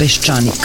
[0.00, 0.64] Peščanik.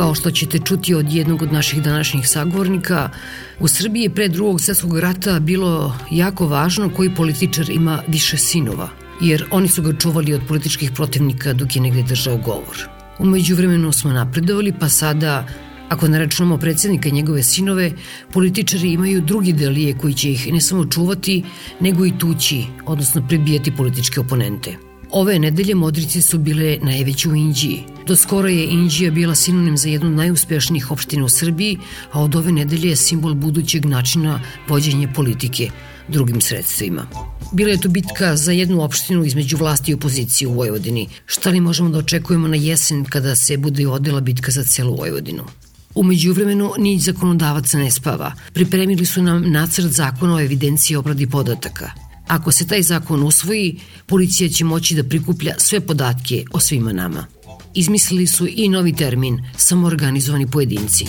[0.00, 3.10] Kao što ćete čuti od jednog od naših današnjih sagovornika,
[3.58, 8.88] u Srbiji je pre drugog svetskog rata bilo jako važno koji političar ima više sinova,
[9.20, 12.88] jer oni su ga čuvali od političkih protivnika dok je negde držao govor.
[13.18, 15.46] Umeđu vremenu smo napredovali, pa sada
[15.90, 17.92] Ako ne računamo predsednika i njegove sinove,
[18.32, 21.42] političari imaju drugi delije koji će ih ne samo čuvati,
[21.80, 24.89] nego i tući, odnosno prebijati političke oponente.
[25.12, 27.82] Ove nedelje modrice su bile najveće u Indiji.
[28.06, 31.78] Do skoro je Indija bila sinonim za jednu najuspešnijih opština u Srbiji,
[32.12, 35.70] a od ove nedelje je simbol budućeg načina vođenja politike
[36.08, 37.06] drugim sredstvima.
[37.52, 41.08] Bila je to bitka za jednu opštinu između vlasti i opozicije u Vojvodini.
[41.26, 45.42] Šta li možemo da očekujemo na jesen kada se bude odela bitka za celu Vojvodinu?
[45.94, 48.32] Umeđu vremenu ni zakonodavaca ne spava.
[48.52, 52.09] Pripremili su nam nacrt zakona o evidenciji obradi podataka.
[52.30, 57.26] Ako se taj zakon usvoji, policija će moći da prikuplja sve podatke o svima nama.
[57.74, 61.06] Izmislili su i novi termin samoorganizovani pojedinci.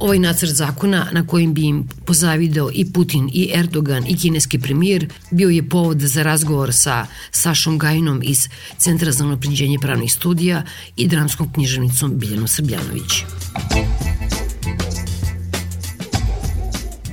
[0.00, 5.06] Ovaj nacrt zakona na kojim bi im pozavideo i Putin i Erdogan i kineski premijer
[5.30, 8.48] bio je povod za razgovor sa Sašom Gajinom iz
[8.78, 10.62] Centra za unapređenje pravnih studija
[10.96, 13.12] i dramskom književnicom Biljanom Srbljanović.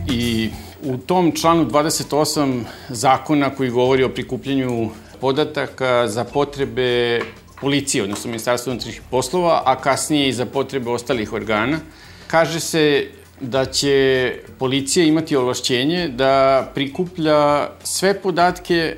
[0.09, 0.50] I
[0.88, 4.90] u tom članu 28 zakona koji govori o prikupljanju
[5.22, 7.22] podataka za potrebe
[7.62, 11.80] policije, odnosno Ministarstva unutrašnjih poslova, a kasnije i za potrebe ostalih organa,
[12.28, 13.08] kaže se
[13.42, 18.96] da će policija imati ovlašćenje da prikuplja sve podatke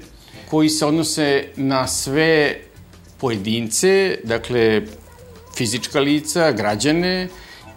[0.50, 2.56] koji se odnose na sve
[3.18, 4.82] pojedince, dakle
[5.56, 7.28] fizička lica, građane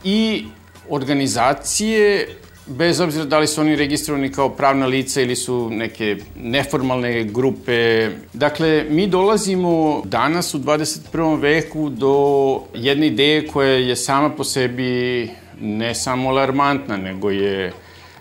[0.05, 0.45] i
[0.89, 2.29] organizacije
[2.67, 8.11] bez obzira da li su oni registrovani kao pravna lica ili su neke neformalne grupe.
[8.33, 11.41] Dakle, mi dolazimo danas u 21.
[11.41, 15.31] veku do jedne ideje koja je sama po sebi
[15.61, 17.73] ne samo alarmantna, nego je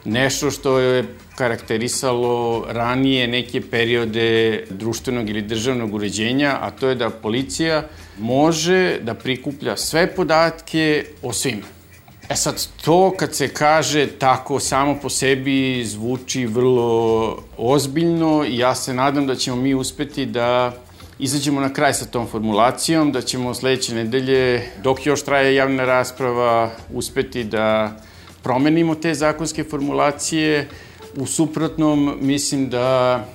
[0.06, 7.09] nešto što je karakterisalo ranije neke periode društvenog ili državnog uređenja, a to je da
[7.09, 7.84] policija
[8.19, 11.81] može da prikuplja sve podatke o svima.
[12.29, 18.75] E sad, to kad se kaže tako samo po sebi zvuči vrlo ozbiljno i ja
[18.75, 20.73] se nadam da ćemo mi uspeti da
[21.19, 26.71] izađemo na kraj sa tom formulacijom, da ćemo sledeće nedelje, dok još traje javna rasprava,
[26.93, 27.97] uspeti da
[28.43, 30.67] promenimo te zakonske formulacije.
[31.15, 33.25] U suprotnom, mislim da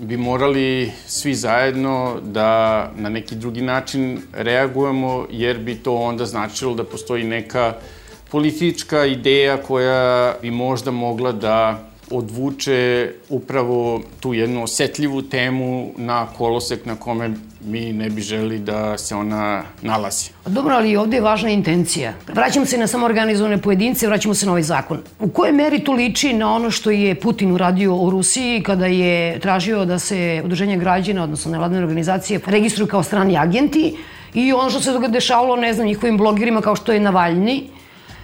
[0.00, 6.74] bi morali svi zajedno da na neki drugi način reagujemo, jer bi to onda značilo
[6.74, 7.74] da postoji neka
[8.30, 16.86] politička ideja koja bi možda mogla da odvuče upravo tu jednu osetljivu temu na kolosek
[16.86, 17.30] na kome
[17.64, 20.30] mi ne bi želi da se ona nalazi.
[20.46, 22.12] Dobro, ali ovde je važna intencija.
[22.28, 24.98] Vraćamo se na samoorganizovane pojedince, vraćamo se na ovaj zakon.
[25.18, 29.38] U kojoj meri to liči na ono što je Putin uradio u Rusiji kada je
[29.40, 33.96] tražio da se udruženje građana, odnosno nevladne organizacije, registruju kao strani agenti
[34.34, 37.68] i ono što se dešavalo, ne znam, njihovim blogerima kao što je Navalni,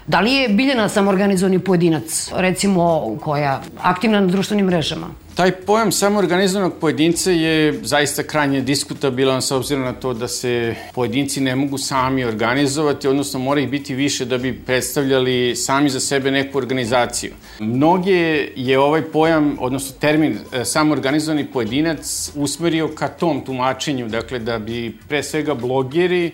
[0.07, 5.07] Da li je Biljana samorganizovani pojedinac, recimo, koja aktivna na društvenim mrežama?
[5.35, 11.41] Taj pojam samoorganizovanog pojedinca je zaista krajnje diskutabilan s obzirom na to da se pojedinci
[11.41, 16.31] ne mogu sami organizovati, odnosno mora ih biti više da bi predstavljali sami za sebe
[16.31, 17.33] neku organizaciju.
[17.61, 24.59] Mnoge je ovaj pojam, odnosno termin e, samoorganizovani pojedinac usmerio ka tom tumačenju, dakle da
[24.59, 26.33] bi pre svega blogeri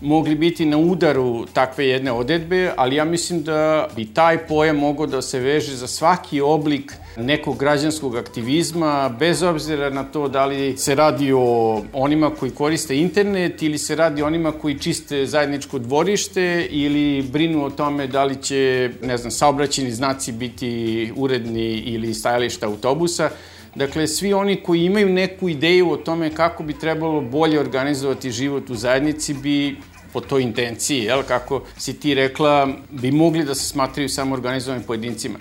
[0.00, 5.06] mogli biti na udaru takve jedne odredbe, ali ja mislim da bi taj pojam mogao
[5.06, 10.76] da se veže za svaki oblik nekog građanskog aktivizma, bez obzira na to da li
[10.76, 15.78] se radi o onima koji koriste internet ili se radi o onima koji čiste zajedničko
[15.78, 22.14] dvorište ili brinu o tome da li će, ne znam, saobraćeni znaci biti uredni ili
[22.14, 23.30] stajališta autobusa.
[23.74, 28.70] Dakle, svi oni koji imaju neku ideju o tome kako bi trebalo bolje organizovati život
[28.70, 29.76] u zajednici bi
[30.12, 34.86] po toj intenciji, jel, kako si ti rekla, bi mogli da se smatraju samo organizovanim
[34.86, 35.38] pojedincima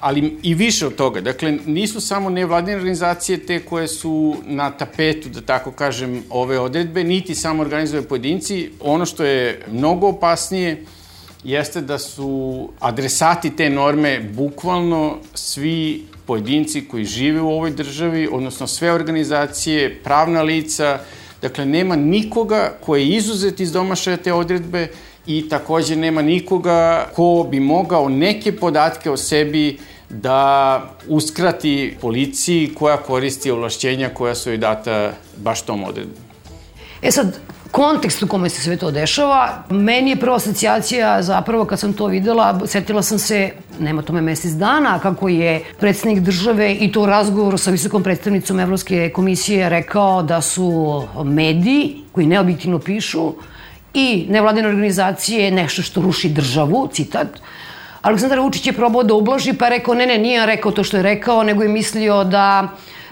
[0.00, 1.20] ali i više od toga.
[1.20, 7.04] Dakle, nisu samo nevladine organizacije te koje su na tapetu, da tako kažem, ove odredbe,
[7.04, 8.70] niti samo organizove pojedinci.
[8.80, 10.84] Ono što je mnogo opasnije
[11.44, 18.66] jeste da su adresati te norme bukvalno svi pojedinci koji žive u ovoj državi, odnosno
[18.66, 20.98] sve organizacije, pravna lica,
[21.42, 24.88] dakle nema nikoga ko je izuzet iz domašaja te odredbe
[25.26, 29.78] i takođe nema nikoga ko bi mogao neke podatke o sebi
[30.08, 36.22] da uskrati policiji koja koristi ovlašćenja koja su joj data baš tom odredbom.
[37.02, 37.38] E sad,
[37.70, 42.06] kontekst u kome se sve to dešava, meni je prva asocijacija zapravo kad sam to
[42.06, 47.06] videla, setila sam se, nema tome mesec dana, kako je predsednik države i to u
[47.06, 53.32] razgovoru sa visokom predstavnicom Evropske komisije rekao da su mediji koji neobjektivno pišu
[53.94, 57.28] i nevladine organizacije nešto što ruši državu, citat,
[58.02, 61.02] Aleksandar Vučić je probao da ublaži, pa rekao, ne, ne, nije rekao to što je
[61.02, 62.68] rekao, nego je mislio da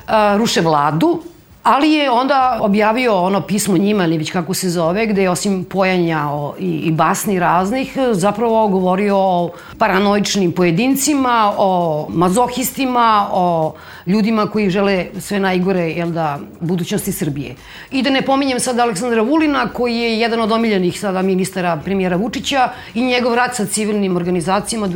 [0.06, 1.22] a, ruše vladu,
[1.64, 5.64] Ali je onda objavio ono pismo njima, ili već kako se zove, gde je osim
[5.64, 13.74] pojanja o, i, i basni raznih, zapravo govorio o paranoičnim pojedincima, o mazohistima, o
[14.06, 17.54] ljudima koji žele sve najgore jel da, budućnosti Srbije.
[17.90, 22.16] I da ne pominjem sada Aleksandra Vulina, koji je jedan od omiljenih sada ministara premijera
[22.16, 24.88] Vučića i njegov rad sa civilnim organizacijama,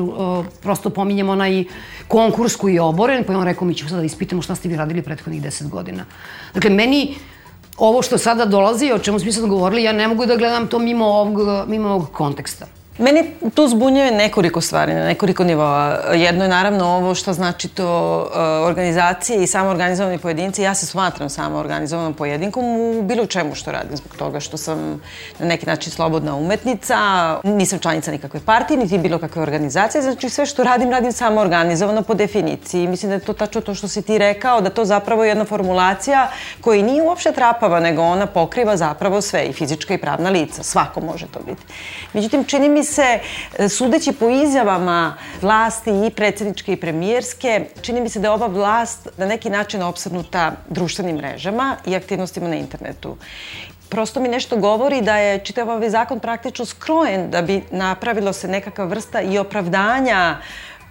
[0.63, 1.65] prosto pominjem onaj
[2.09, 4.69] konkurs koji je oboren, pa je on rekao mi ćemo sada da ispitamo šta ste
[4.69, 6.05] vi radili prethodnih deset godina.
[6.55, 7.17] Dakle, meni
[7.77, 10.79] ovo što sada dolazi, o čemu smo sad govorili, ja ne mogu da gledam to
[10.79, 12.67] mimo ovog, mimo ovog konteksta.
[12.99, 15.99] Meni tu zbunjuje nekoliko stvari, na nekoliko nivoa.
[16.15, 20.63] Jedno je naravno ovo što znači to uh, organizacije i samo organizovani pojedinci.
[20.63, 25.01] Ja se smatram samo organizovanom pojedinkom u bilo čemu što radim, zbog toga što sam
[25.39, 26.97] na neki način slobodna umetnica,
[27.45, 32.03] nisam članica nikakve partije, niti bilo kakve organizacije, znači sve što radim, radim samo organizovano
[32.03, 32.87] po definiciji.
[32.87, 35.45] Mislim da je to tačno to što si ti rekao, da to zapravo je jedna
[35.45, 36.29] formulacija
[36.61, 40.63] koja nije uopšte trapava, nego ona pokriva zapravo sve, i fizička i pravna lica.
[40.63, 41.63] Svako može to biti.
[42.13, 43.19] Međutim, čini mi se,
[43.59, 48.47] e, sudeći po izjavama vlasti i predsedničke i premijerske, čini mi se da je ova
[48.47, 53.17] vlast na neki način opsadnuta društvenim mrežama i aktivnostima na internetu.
[53.89, 58.49] Prosto mi nešto govori da je čitav ovaj zakon praktično skrojen da bi napravilo se
[58.49, 60.39] nekakva vrsta i opravdanja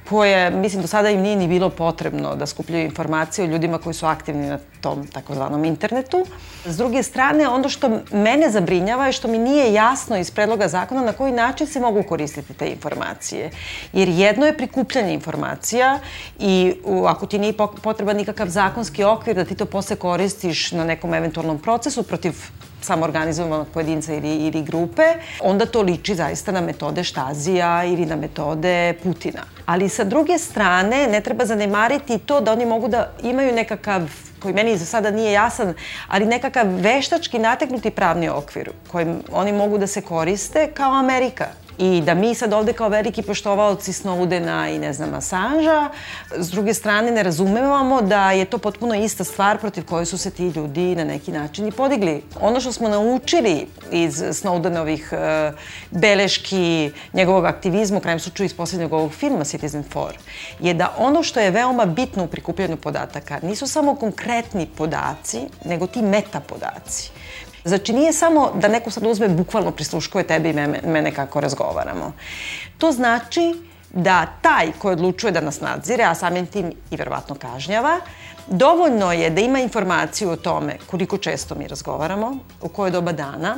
[0.09, 3.93] koje, mislim, do sada im nije ni bilo potrebno da skupljaju informacije o ljudima koji
[3.93, 6.25] su aktivni na tom takozvanom internetu.
[6.65, 11.01] S druge strane, ono što mene zabrinjava je što mi nije jasno iz predloga zakona
[11.01, 13.51] na koji način se mogu koristiti te informacije.
[13.93, 15.99] Jer jedno je prikupljanje informacija
[16.39, 16.73] i
[17.07, 21.59] ako ti nije potreban nikakav zakonski okvir da ti to posle koristiš na nekom eventualnom
[21.59, 22.33] procesu protiv
[22.81, 25.03] samoorganizovanog pojedinca ili, ili grupe,
[25.41, 29.41] onda to liči zaista na metode Štazija ili na metode Putina.
[29.65, 34.01] Ali sa druge strane, ne treba zanemariti to da oni mogu da imaju nekakav
[34.39, 35.73] koji meni za sada nije jasan,
[36.07, 41.45] ali nekakav veštački nateknuti pravni okvir kojim oni mogu da se koriste kao Amerika
[41.77, 45.89] i da mi sad ovde kao veliki poštovalci Snowdena i ne znam Assangea,
[46.37, 50.31] s druge strane ne razumevamo da je to potpuno ista stvar protiv koje su se
[50.31, 52.23] ti ljudi na neki način i podigli.
[52.41, 55.59] Ono što smo naučili iz Snowdenovih uh,
[55.91, 60.11] beleški, njegovog aktivizma, u krajem slučaju iz poslednjeg ovog filma Citizen 4,
[60.59, 65.87] je da ono što je veoma bitno u prikupljanju podataka nisu samo konkretni podaci, nego
[65.87, 67.16] ti meta podaci
[67.67, 72.13] Znači, nije samo da neko sad uzme bukvalno prisluškuje tebe i mene, mene kako razgovaramo.
[72.77, 73.55] To znači
[73.89, 77.99] da taj koji odlučuje da nas nadzire, a samim tim i verovatno kažnjava,
[78.47, 83.57] dovoljno je da ima informaciju o tome koliko često mi razgovaramo, u koje doba dana.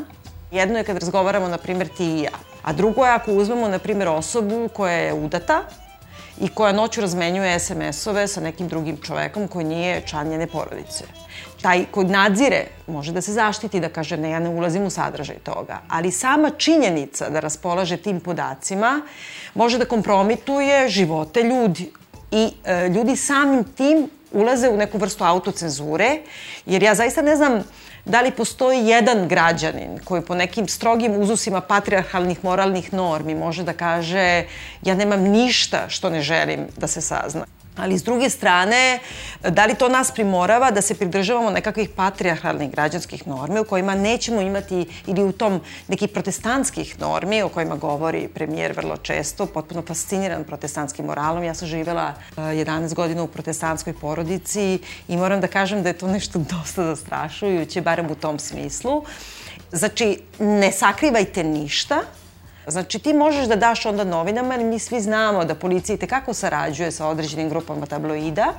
[0.52, 2.38] Jedno je kad razgovaramo, na primjer, ti i ja.
[2.64, 5.64] A drugo je ako uzmemo, na primjer, osobu koja je udata
[6.42, 11.04] i koja noću razmenjuje SMS-ove sa nekim drugim čovekom koji nije član njene porodice
[11.62, 15.36] taj koji nadzire može da se zaštiti, da kaže ne, ja ne ulazim u sadržaj
[15.36, 15.82] toga.
[15.88, 19.02] Ali sama činjenica da raspolaže tim podacima
[19.54, 21.92] može da kompromituje živote ljudi.
[22.32, 26.18] I e, ljudi samim tim ulaze u neku vrstu autocenzure,
[26.66, 27.64] jer ja zaista ne znam
[28.06, 33.74] da li postoji jedan građanin koji po nekim strogim uzusima patriarhalnih moralnih normi može da
[33.74, 34.46] kaže
[34.82, 37.46] ja nemam ništa što ne želim da se sazna.
[37.76, 39.00] Ali s druge strane,
[39.50, 44.42] da li to nas primorava da se pridržavamo nekakvih patriarhalnih građanskih normi u kojima nećemo
[44.42, 50.44] imati ili u tom nekih protestantskih normi o kojima govori premijer vrlo često, potpuno fasciniran
[50.44, 51.44] protestantskim moralom.
[51.44, 56.08] Ja sam živela 11 godina u protestantskoj porodici i moram da kažem da je to
[56.08, 59.04] nešto dosta zastrašujuće, barem u tom smislu.
[59.72, 62.02] Znači, ne sakrivajte ništa,
[62.72, 66.34] Znači ti možeš da daš onda novinama, jer mi svi znamo da policija i tekako
[66.34, 68.54] sarađuje sa određenim grupama tabloida,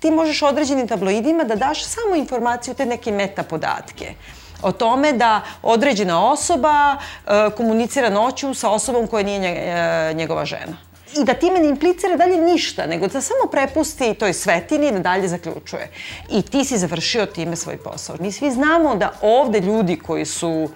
[0.00, 4.14] ti možeš određenim tabloidima da daš samo informaciju, te neke meta podatke
[4.62, 10.76] o tome da određena osoba e, komunicira noću sa osobom koja nije e, njegova žena.
[11.16, 15.28] I da time ne implicira dalje ništa, nego da samo prepusti toj svetini da dalje
[15.28, 15.90] zaključuje.
[16.30, 18.16] I ti si završio time svoj posao.
[18.20, 20.68] Mi svi znamo da ovde ljudi koji su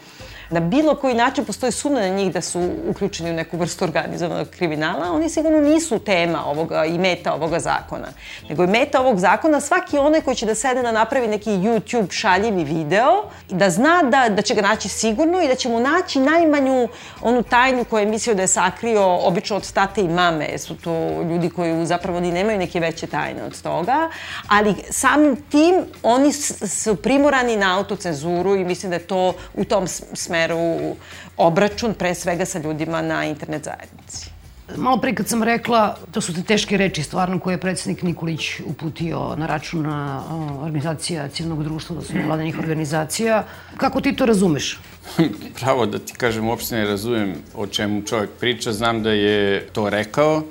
[0.50, 4.48] na bilo koji način postoji sumna na njih da su uključeni u neku vrstu organizovanog
[4.48, 8.08] kriminala, oni sigurno nisu tema ovoga i meta ovoga zakona.
[8.48, 12.12] Nego je meta ovog zakona svaki onaj koji će da sede na napravi neki YouTube
[12.12, 16.20] šaljivi video da zna da, da će ga naći sigurno i da će mu naći
[16.20, 16.88] najmanju
[17.22, 20.58] onu tajnu koju je mislio da je sakrio obično od tate i mame.
[20.58, 24.10] Su to ljudi koji zapravo ni nemaju neke veće tajne od toga,
[24.48, 29.86] ali samim tim oni su primorani na autocenzuru i mislim da je to u tom
[29.88, 30.96] smeru smeru
[31.36, 34.30] obračun pre svega sa ljudima na internet zajednici.
[34.76, 38.60] Malo pre kad sam rekla, to su te teške reči stvarno koje je predsednik Nikolić
[38.66, 40.22] uputio na račun na
[40.62, 43.44] organizacija civilnog društva, da su vladanih organizacija.
[43.76, 44.78] Kako ti to razumeš?
[45.60, 48.72] Pravo da ti kažem, uopšte ne razumem o čemu čovjek priča.
[48.72, 50.42] Znam da je to rekao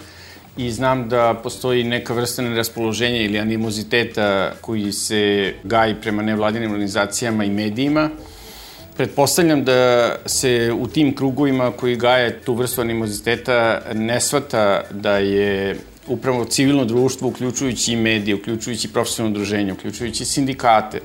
[0.57, 7.43] i znam da postoji neka vrsta neraspoloženja ili animoziteta koji se gaji prema nevladinim organizacijama
[7.43, 8.09] i medijima.
[8.97, 15.77] Pretpostavljam da se u tim krugovima koji gaje tu vrstu animoziteta ne svata da je
[16.07, 21.01] upravo civilno društvo, uključujući i medije, uključujući profesionalno udruženje, uključujući sindikate,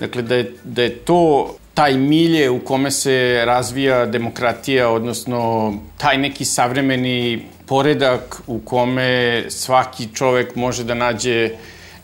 [0.00, 6.18] dakle da je, da je to taj milje u kome se razvija demokratija, odnosno taj
[6.18, 11.50] neki savremeni poredak u kome svaki čovek može da nađe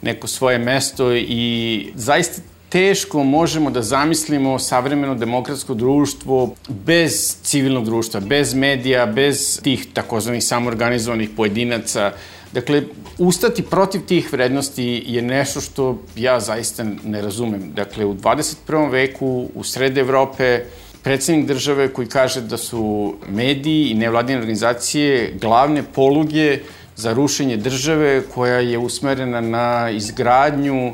[0.02, 2.42] neko svoje mesto i zaista
[2.76, 10.44] teško možemo da zamislimo savremeno demokratsko društvo bez civilnog društva, bez medija, bez tih takozvanih
[10.44, 12.12] samorganizovanih pojedinaca.
[12.52, 12.82] Dakle,
[13.18, 17.72] ustati protiv tih vrednosti je nešto što ja zaista ne razumem.
[17.74, 18.90] Dakle, u 21.
[18.90, 20.60] veku, u srede Evrope,
[21.02, 26.58] predsednik države koji kaže da su mediji i nevladine organizacije glavne poluge
[26.96, 30.92] za rušenje države koja je usmerena na izgradnju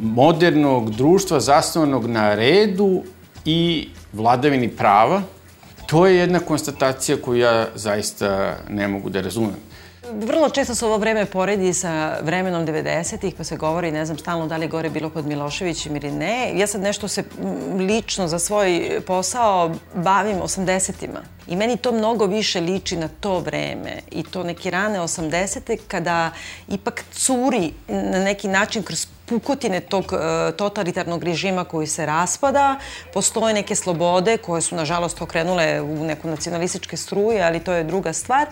[0.00, 3.02] modernog društva zasnovanog na redu
[3.44, 5.22] i vladavini prava,
[5.86, 9.56] to je jedna konstatacija koju ja zaista ne mogu da razumem.
[10.12, 14.46] Vrlo često se ovo vreme poredi sa vremenom 90-ih, pa se govori, ne znam, stalno
[14.46, 16.58] da li gore bilo kod Miloševićem ili ne.
[16.58, 17.24] Ja sad nešto se
[17.78, 21.20] lično za svoj posao bavim 80-ima.
[21.46, 25.78] I meni to mnogo više liči na to vreme i to neke rane 80.
[25.88, 26.30] kada
[26.68, 32.76] ipak curi na neki način kroz pukotine tog e, totalitarnog režima koji se raspada.
[33.12, 38.12] Postoje neke slobode koje su, nažalost, okrenule u neku nacionalističke struje, ali to je druga
[38.12, 38.46] stvar.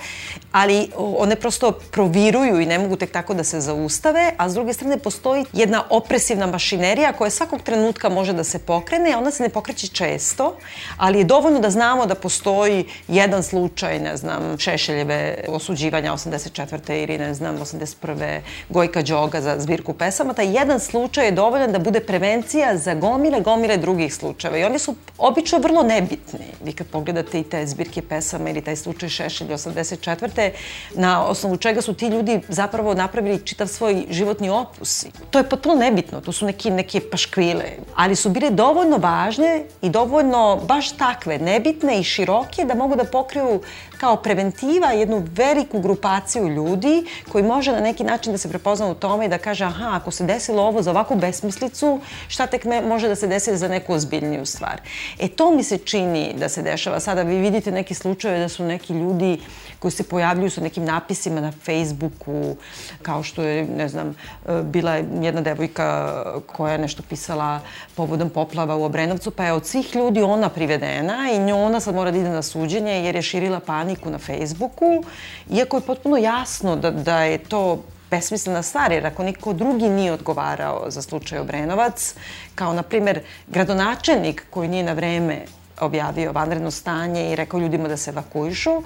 [0.52, 4.72] Ali one prosto proviruju i ne mogu tek tako da se zaustave, a s druge
[4.72, 9.48] strane postoji jedna opresivna mašinerija koja svakog trenutka može da se pokrene, ona se ne
[9.48, 10.56] pokreće često,
[10.96, 17.02] ali je dovoljno da znamo da postoji jedan slučaj, ne znam, Šešeljeve osuđivanja 84.
[17.02, 18.40] ili ne znam, 81.
[18.68, 23.40] Gojka Đoga za zbirku pesama, taj jedan slučaj je dovoljan da bude prevencija za gomile,
[23.40, 24.58] gomile drugih slučajeva.
[24.58, 26.46] I oni su obično vrlo nebitni.
[26.64, 30.50] Vi kad pogledate i te zbirke pesama ili taj slučaj Šešelj 84.
[30.94, 35.06] na osnovu čega su ti ljudi zapravo napravili čitav svoj životni opus.
[35.30, 37.64] To je potpuno nebitno, to su neki, neke paškvile.
[37.94, 43.04] Ali su bile dovoljno važne i dovoljno baš takve, nebitne i široke da mogu da
[43.04, 43.60] pokriju
[44.02, 48.94] kao preventiva jednu veliku grupaciju ljudi koji može na neki način da se prepozna u
[48.94, 52.80] tome i da kaže aha, ako se desilo ovo za ovakvu besmislicu, šta tek me,
[52.80, 54.80] može da se desi za neku ozbiljniju stvar.
[55.18, 57.22] E to mi se čini da se dešava sada.
[57.22, 59.38] Vi vidite neki slučaje da su neki ljudi
[59.78, 62.56] koji se pojavljuju sa nekim napisima na Facebooku,
[63.02, 64.14] kao što je, ne znam,
[64.62, 67.60] bila jedna devojka koja je nešto pisala
[67.94, 72.10] povodom poplava u Obrenovcu, pa je od svih ljudi ona privedena i ona sad mora
[72.10, 73.60] da ide na suđenje jer je širila
[73.92, 75.04] paniku na Facebooku,
[75.50, 80.12] iako je potpuno jasno da, da je to besmislena stvar, jer ako niko drugi nije
[80.12, 82.14] odgovarao za slučaj Obrenovac,
[82.54, 85.44] kao na primer gradonačelnik koji nije na vreme
[85.80, 88.82] objavio vanredno stanje i rekao ljudima da se evakuišu,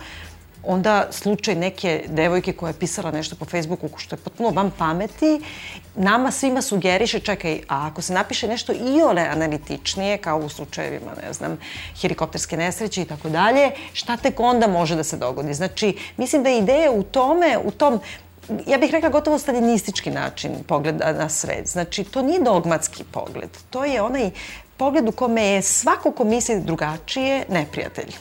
[0.66, 5.40] onda slučaj neke devojke koja je pisala nešto po Facebooku što je potpuno van pameti,
[5.94, 11.12] nama svima sugeriše, čekaj, a ako se napiše nešto i ole analitičnije, kao u slučajevima,
[11.26, 11.58] ne znam,
[12.00, 15.54] helikopterske nesreće i tako dalje, šta tek onda može da se dogodi?
[15.54, 18.00] Znači, mislim da je ideja u tome, u tom
[18.66, 21.66] ja bih rekla gotovo stalinistički način pogleda na svet.
[21.66, 23.50] Znači, to nije dogmatski pogled.
[23.70, 24.30] To je onaj
[24.76, 28.14] pogled u kome je svako ko misli drugačije neprijatelj.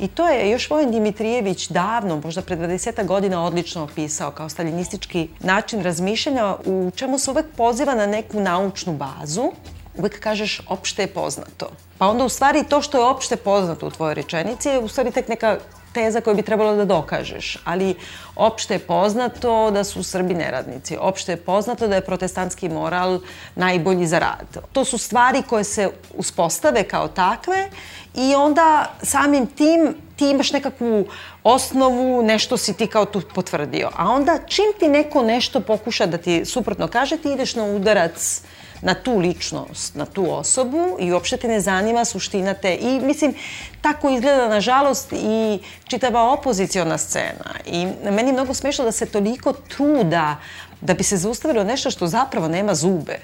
[0.00, 5.28] I to je još Vojen Dimitrijević davno, možda pre 20 godina, odlično opisao kao staljinistički
[5.40, 9.52] način razmišljanja u čemu se uvek poziva na neku naučnu bazu.
[9.96, 11.70] Uvek kažeš opšte je poznato.
[11.98, 15.10] Pa onda u stvari to što je opšte poznato u tvojoj rečenici je u stvari
[15.10, 15.58] tek neka
[15.92, 17.94] teza koju bi trebalo da dokažeš, ali
[18.36, 23.20] opšte je poznato da su Srbi neradnici, opšte je poznato da je protestantski moral
[23.54, 24.62] najbolji za rad.
[24.72, 27.70] To su stvari koje se uspostave kao takve
[28.14, 31.06] i onda samim tim ti imaš nekakvu
[31.44, 33.90] osnovu, nešto si ti kao tu potvrdio.
[33.96, 38.42] A onda čim ti neko nešto pokuša da ti suprotno kaže, ti ideš na udarac
[38.82, 42.74] na tu ličnost, na tu osobu i uopšte te ne zanima suština te.
[42.74, 43.34] I mislim,
[43.80, 47.54] tako izgleda nažalost i čitava opoziciona scena.
[47.66, 50.36] I meni je mnogo smešno da se toliko truda
[50.80, 53.18] da bi se zaustavilo nešto što zapravo nema zube.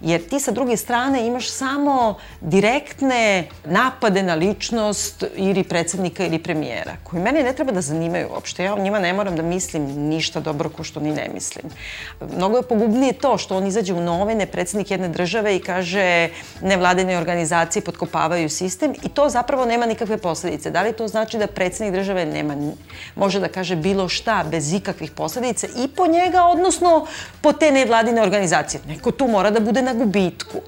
[0.00, 6.96] Jer ti sa druge strane imaš samo direktne napade na ličnost ili predsednika ili premijera,
[7.04, 8.64] koji mene ne treba da zanimaju uopšte.
[8.64, 11.64] Ja o njima ne moram da mislim ništa dobro ko što ni ne mislim.
[12.36, 16.28] Mnogo je pogubnije to što on izađe u novine, predsednik jedne države i kaže
[16.62, 20.70] nevladene organizacije potkopavaju sistem i to zapravo nema nikakve posledice.
[20.70, 22.56] Da li to znači da predsednik države nema,
[23.14, 27.06] može da kaže bilo šta bez ikakvih posledica i po njega, odnosno
[27.40, 28.80] po te nevladine organizacije.
[28.86, 30.60] Neko tu mora da bude na gubitku.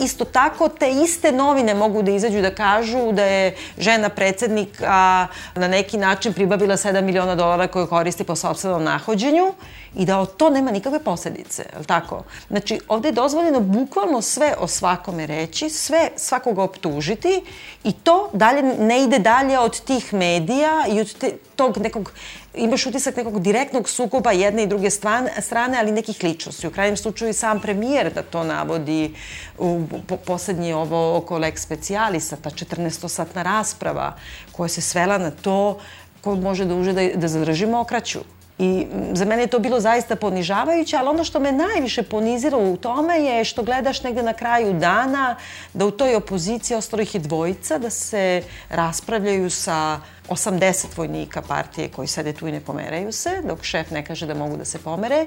[0.00, 5.68] Isto tako, te iste novine mogu da izađu da kažu da je žena predsednika na
[5.68, 9.52] neki način pribavila 7 miliona dolara koje koristi po sobstvenom nahođenju
[9.94, 12.22] i da to nema nikakve posledice, je tako?
[12.48, 17.42] Znači, ovde je dozvoljeno bukvalno sve o svakome reći, sve svakoga optužiti
[17.84, 22.12] i to dalje ne ide dalje od tih medija i od te, tog nekog
[22.54, 26.66] imaš utisak nekog direktnog sukoba jedne i druge strane, ali nekih ličnosti.
[26.66, 29.14] U krajnjem slučaju i sam premijer da to navodi
[29.58, 34.16] u po, poslednje ovo oko Lex Specialisa, ta 14-satna rasprava
[34.52, 35.80] koja se svela na to
[36.20, 38.18] ko može da uže da, da zadrži mokraću.
[38.58, 42.76] I za mene je to bilo zaista ponižavajuće, ali ono što me najviše ponizilo u
[42.76, 45.36] tome je što gledaš negde na kraju dana
[45.74, 51.88] da u toj opoziciji ostalo ih je dvojica, da se raspravljaju sa 80 vojnika partije
[51.88, 54.78] koji sede tu i ne pomeraju se, dok šef ne kaže da mogu da se
[54.78, 55.26] pomere.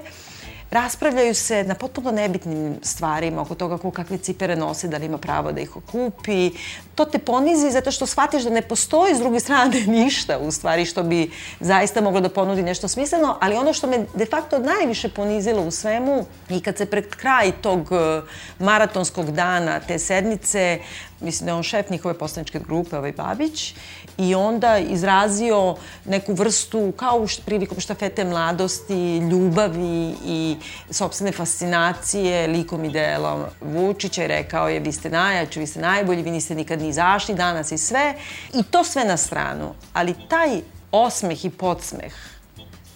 [0.70, 5.18] Raspravljaju se na potpuno nebitnim stvarima oko toga ko kakve cipere nose, da li ima
[5.18, 6.50] pravo da ih kupi.
[6.94, 10.84] To te ponizi zato što shvatiš da ne postoji s druge strane ništa u stvari
[10.84, 15.08] što bi zaista moglo da ponudi nešto smisleno, ali ono što me de facto najviše
[15.08, 18.22] ponizilo u svemu i kad se pred kraj tog eh,
[18.58, 20.78] maratonskog dana te sednice
[21.20, 23.74] mislim da je on šef njihove poslaničke grupe, ovaj Babić,
[24.18, 30.56] i onda izrazio neku vrstu, kao prilikom štafete mladosti, ljubavi i
[30.90, 36.22] sobstvene fascinacije likom i delom Vučića i rekao je vi ste najjači, vi ste najbolji,
[36.22, 38.14] vi niste nikad ni izašli danas i sve.
[38.54, 39.74] I to sve na stranu.
[39.92, 40.60] Ali taj
[40.92, 42.35] osmeh i podsmeh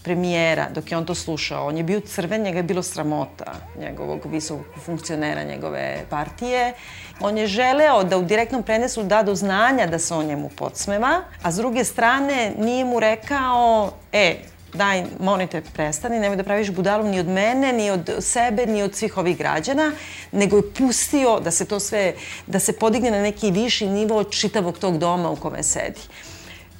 [0.02, 4.20] premijera, dok je on to slušao, on je bio crven, njega je bilo sramota njegovog
[4.26, 6.74] visokog funkcionera njegove partije.
[7.20, 11.22] On je želeo da u direktnom prenesu da do znanja da se on njemu podsmeva,
[11.42, 14.36] a s druge strane nije mu rekao, e,
[14.74, 18.94] daj, monite, prestani, nemoj da praviš budalu ni od mene, ni od sebe, ni od
[18.94, 19.92] svih ovih građana,
[20.32, 22.14] nego je pustio da se to sve,
[22.46, 26.00] da se podigne na neki viši nivo čitavog tog doma u kome sedi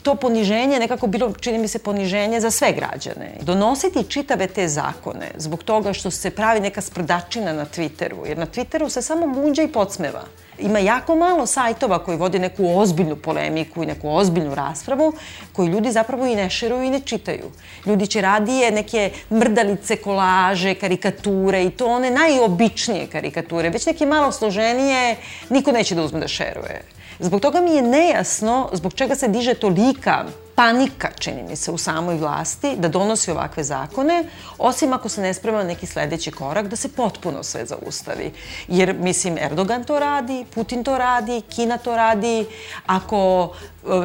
[0.03, 3.33] to poniženje nekako bilo, čini mi se, poniženje za sve građane.
[3.43, 8.47] Donositi čitave te zakone zbog toga što se pravi neka sprdačina na Twitteru, jer na
[8.47, 10.23] Twitteru se samo muđa i podsmeva.
[10.59, 15.13] Ima jako malo sajtova koji vode neku ozbiljnu polemiku i neku ozbiljnu raspravu
[15.53, 17.51] koju ljudi zapravo i ne šeruju i ne čitaju.
[17.87, 23.71] Ljudi će radije neke mrdalice, kolaže, karikature i to one najobičnije karikature.
[23.71, 25.17] Već neke malo složenije
[25.49, 26.83] niko neće da uzme da šeruje.
[27.23, 31.79] Zbog toga mi je nejasno zbog čega se diže tolika panika, čini mi se, u
[31.79, 34.25] samoj vlasti da donosi ovakve zakone,
[34.59, 38.33] osim ako se ne sprema neki sledeći korak da se potpuno sve zaustavi.
[38.69, 42.47] Jer, mislim, Erdogan to radi, Putin to radi, Kina to radi.
[42.87, 43.53] Ako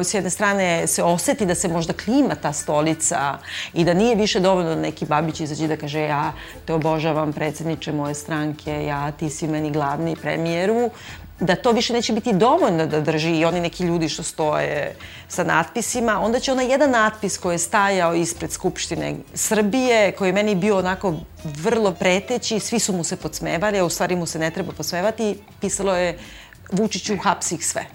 [0.00, 3.38] e, s jedne strane se oseti da se možda klima ta stolica
[3.74, 6.32] i da nije više dovoljno da neki babić izađe da kaže ja
[6.66, 10.90] te obožavam predsedniče moje stranke, ja ti si meni glavni premijeru,
[11.40, 14.96] da to više neće biti dovoljno da drži i oni neki ljudi što stoje
[15.28, 20.32] sa natpisima, onda će onaj jedan natpis koji je stajao ispred Skupštine Srbije, koji je
[20.32, 24.38] meni bio onako vrlo preteći, svi su mu se podsmevali, a u stvari mu se
[24.38, 26.18] ne treba podsmevati, pisalo je
[26.72, 27.86] Vučiću hapsi sve.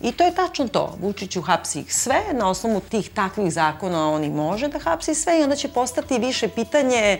[0.00, 0.96] I to je tačno to.
[1.00, 5.40] Vučiću hapsi ih sve, na osnovu tih takvih zakona on i može da hapsi sve
[5.40, 7.18] i onda će postati više pitanje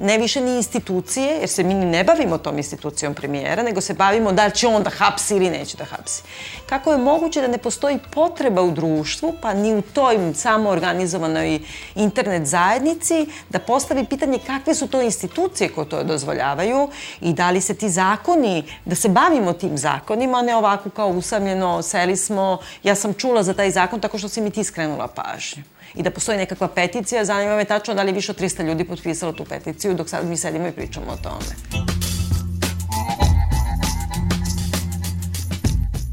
[0.00, 3.94] ne više ni institucije, jer se mi ni ne bavimo tom institucijom premijera, nego se
[3.94, 6.22] bavimo da će on da hapsi ili neće da hapsi.
[6.66, 11.60] Kako je moguće da ne postoji potreba u društvu, pa ni u toj samoorganizovanoj
[11.94, 16.88] internet zajednici, da postavi pitanje kakve su to institucije koje to dozvoljavaju
[17.20, 21.08] i da li se ti zakoni, da se bavimo tim zakonima, a ne ovako kao
[21.08, 25.08] usamljeno, seli smo, ja sam čula za taj zakon tako što si mi ti skrenula
[25.08, 25.62] pažnju
[25.94, 27.24] i da postoji nekakva peticija.
[27.24, 30.36] Zanima me tačno da li više od 300 ljudi potpisalo tu peticiju dok sad mi
[30.36, 31.84] sedimo i pričamo o tome.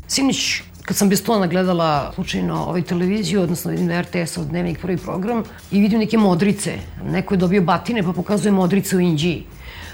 [0.08, 4.80] Sinić, kad sam bez plana gledala slučajno ovaj televiziju, odnosno vidim da RTS od dnevnik
[4.82, 6.74] prvi program i vidim neke modrice.
[7.04, 9.44] Neko je dobio batine pa pokazuje modrice u Inđiji.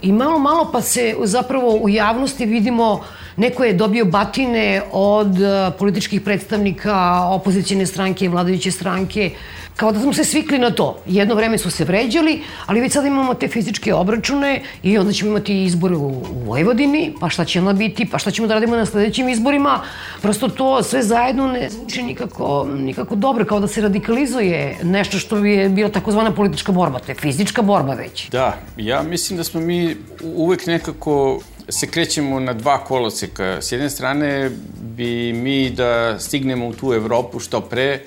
[0.02, 3.02] I malo, malo pa se zapravo u javnosti vidimo
[3.38, 9.32] neko je dobio batine od eh, političkih predstavnika opozicijne stranke vladajuće stranke
[9.76, 11.00] kao da smo se svikli na to.
[11.06, 15.32] Jedno vreme su se vređali, ali već sada imamo te fizičke obračune i onda ćemo
[15.32, 18.86] imati izbore u, Vojvodini, pa šta će onda biti, pa šta ćemo da radimo na
[18.86, 19.82] sledećim izborima.
[20.22, 25.38] Prosto to sve zajedno ne zvuči nikako, nikako dobro, kao da se radikalizuje nešto što
[25.38, 28.30] je bila takozvana politička borba, to je fizička borba već.
[28.30, 33.62] Da, ja mislim da smo mi uvek nekako se krećemo na dva koloseka.
[33.62, 34.50] S jedne strane
[34.82, 38.00] bi mi da stignemo u tu Evropu što pre,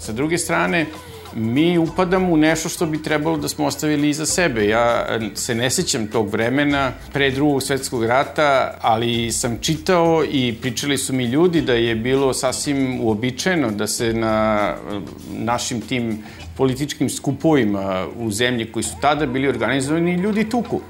[0.00, 0.86] Sa druge strane,
[1.34, 4.66] mi upadamo u nešto što bi trebalo da smo ostavili iza sebe.
[4.66, 10.54] Ja eh, se ne sećam tog vremena pre drugog svetskog rata, ali sam čitao i
[10.62, 15.00] pričali su mi ljudi da je bilo sasvim uobičajeno da se na eh,
[15.32, 16.22] našim tim
[16.56, 20.80] političkim skupovima u zemlji koji su tada bili organizovani ljudi tuku.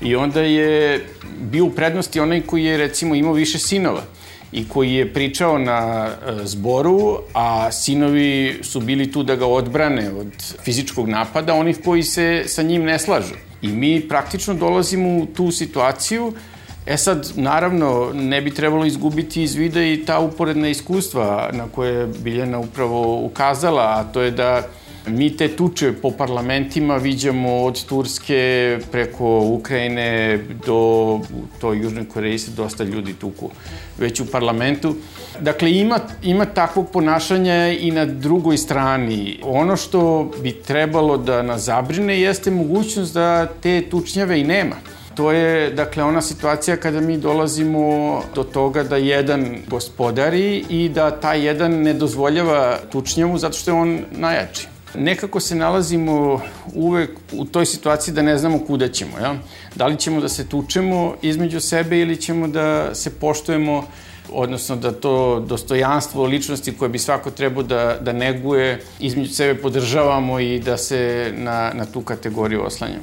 [0.00, 1.06] I onda je
[1.40, 4.02] bio u prednosti onaj koji je recimo imao više sinova
[4.56, 10.10] i koji je pričao na e, zboru, a sinovi su bili tu da ga odbrane
[10.10, 10.32] od
[10.64, 13.34] fizičkog napada onih koji se sa njim ne slažu.
[13.62, 16.32] I mi praktično dolazimo u tu situaciju
[16.86, 21.94] E sad, naravno, ne bi trebalo izgubiti iz vida i ta uporedna iskustva na koje
[21.94, 24.68] je Biljana upravo ukazala, a to je da
[25.06, 31.20] Mi te tuče po parlamentima viđamo od Turske preko Ukrajine do
[31.60, 33.50] to Južne Koreje se dosta ljudi tuku
[33.98, 34.94] već u parlamentu.
[35.40, 39.40] Dakle, ima, ima takvog ponašanja i na drugoj strani.
[39.44, 44.76] Ono što bi trebalo da nas zabrine jeste mogućnost da te tučnjave i nema.
[45.14, 51.10] To je, dakle, ona situacija kada mi dolazimo do toga da jedan gospodari i da
[51.20, 56.40] taj jedan ne dozvoljava tučnjavu zato što je on najjači nekako se nalazimo
[56.74, 59.18] uvek u toj situaciji da ne znamo kuda ćemo.
[59.18, 59.34] Ja?
[59.74, 63.84] Da li ćemo da se tučemo između sebe ili ćemo da se poštujemo
[64.32, 70.40] odnosno da to dostojanstvo ličnosti koje bi svako trebao da, da neguje, između sebe podržavamo
[70.40, 73.02] i da se na, na tu kategoriju oslanjamo.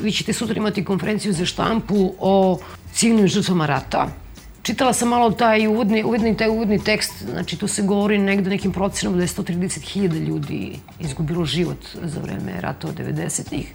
[0.00, 2.58] Vi ćete sutra imati konferenciju za štampu o
[2.94, 4.23] civilnim žrtvama rata
[4.64, 8.72] Čitala sam malo taj uvodni, uvodni, taj uvodni tekst, znači tu se govori negde nekim
[8.72, 13.74] procenom da je 130.000 ljudi izgubilo život za vreme rata od 90-ih,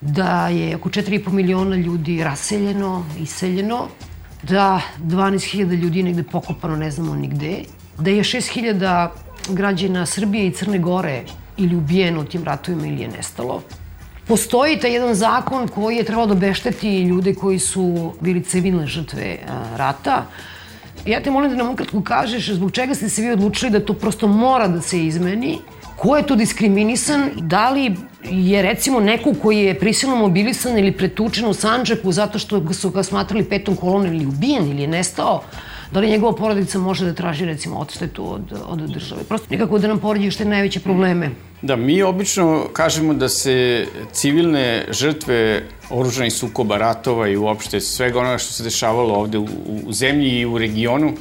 [0.00, 3.86] da je oko 4,5 miliona ljudi raseljeno, iseljeno,
[4.42, 7.54] da 12.000 ljudi je negde pokopano, ne znamo nigde,
[7.98, 9.08] da je 6.000
[9.48, 11.22] građana Srbije i Crne Gore
[11.56, 13.62] ili ubijeno u tim ratovima ili je nestalo
[14.26, 19.38] postoji taj jedan zakon koji je trebao da bešteti ljude koji su bili civilne žrtve
[19.76, 20.26] rata.
[21.06, 23.94] Ja te molim da nam ukratko kažeš zbog čega ste se vi odlučili da to
[23.94, 25.58] prosto mora da se izmeni,
[25.96, 27.96] ko je to diskriminisan, da li
[28.30, 33.02] je recimo neko koji je prisilno mobilisan ili pretučen u Sanđaku zato što su ga
[33.02, 35.42] smatrali petom kolonom ili ubijen ili je nestao,
[35.94, 39.24] da li njegova porodica može da traži recimo odštetu od, od države.
[39.28, 41.30] Prosto nekako da nam poređiš te najveće probleme.
[41.62, 48.38] Da, mi obično kažemo da se civilne žrtve oružanih sukoba, ratova i uopšte svega onoga
[48.38, 49.46] što se dešavalo ovde u,
[49.86, 51.12] u zemlji i u regionu,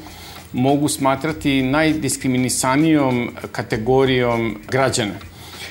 [0.53, 5.21] mogu smatrati najdiskriminisanijom kategorijom građana.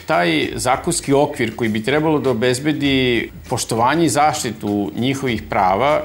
[0.06, 6.02] Taj zakonski okvir koji bi trebalo da obezbedi poštovanje i zaštitu njihovih prava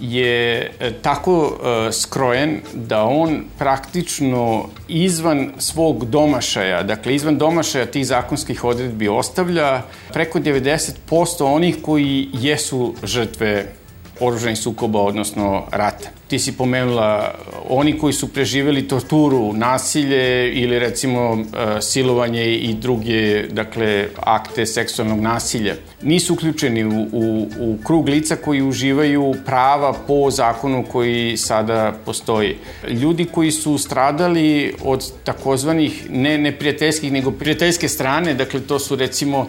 [0.00, 1.52] je e, tako
[1.88, 9.82] e, skrojen da on praktično izvan svog domašaja, dakle izvan domašaja tih zakonskih odredbi ostavlja
[10.12, 13.72] preko 90% onih koji jesu žrtve
[14.20, 16.08] oružanih sukoba, odnosno rata.
[16.28, 17.34] Ti si pomenula
[17.68, 25.20] oni koji su preživeli torturu, nasilje ili recimo e, silovanje i druge dakle, akte seksualnog
[25.20, 25.74] nasilja.
[26.02, 32.56] Nisu uključeni u, u, u krug lica koji uživaju prava po zakonu koji sada postoji.
[32.88, 39.48] Ljudi koji su stradali od takozvanih ne neprijateljskih nego prijateljske strane, dakle to su recimo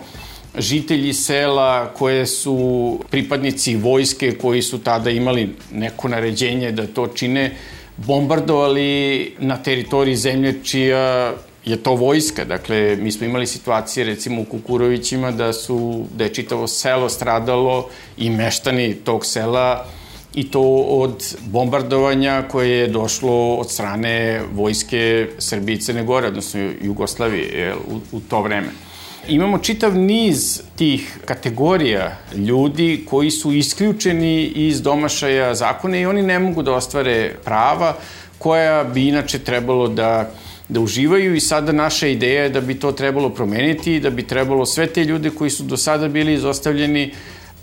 [0.58, 7.56] žitelji sela koje su pripadnici vojske koji su tada imali neko naređenje da to čine,
[7.98, 11.34] bombardovali na teritoriji zemlje čija
[11.65, 12.46] je to vojska.
[12.46, 17.89] Dakle, mi smo imali situacije recimo u Kukurovićima da su, da je čitavo selo stradalo
[18.17, 19.86] i meštani tog sela
[20.34, 26.70] i to od bombardovanja koje je došlo od strane vojske Srbije i Crne Gore, odnosno
[26.82, 28.87] Jugoslavije u, u to vreme
[29.27, 36.39] imamo čitav niz tih kategorija ljudi koji su isključeni iz domašaja zakona i oni ne
[36.39, 37.95] mogu da ostvare prava
[38.37, 40.31] koja bi inače trebalo da
[40.69, 44.27] da uživaju i sada naša ideja je da bi to trebalo promeniti i da bi
[44.27, 47.11] trebalo sve te ljude koji su do sada bili izostavljeni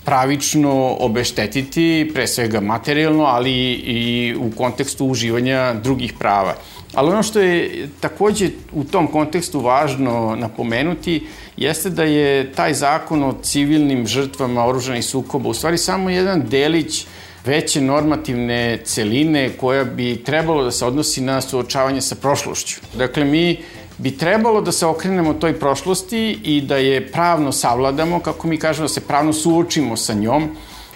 [0.04, 6.54] pravično obeštetiti, pre svega materijalno, ali i u kontekstu uživanja drugih prava.
[6.94, 11.26] Ali ono što je takođe u tom kontekstu važno napomenuti
[11.56, 17.06] jeste da je taj zakon o civilnim žrtvama oružanih sukoba u stvari samo jedan delić
[17.44, 22.80] veće normativne celine koja bi trebalo da se odnosi na suočavanje sa prošlošću.
[22.94, 23.58] Dakle, mi
[23.98, 28.84] bi trebalo da se okrenemo toj prošlosti i da je pravno savladamo, kako mi kažemo,
[28.84, 30.48] da se pravno suočimo sa njom.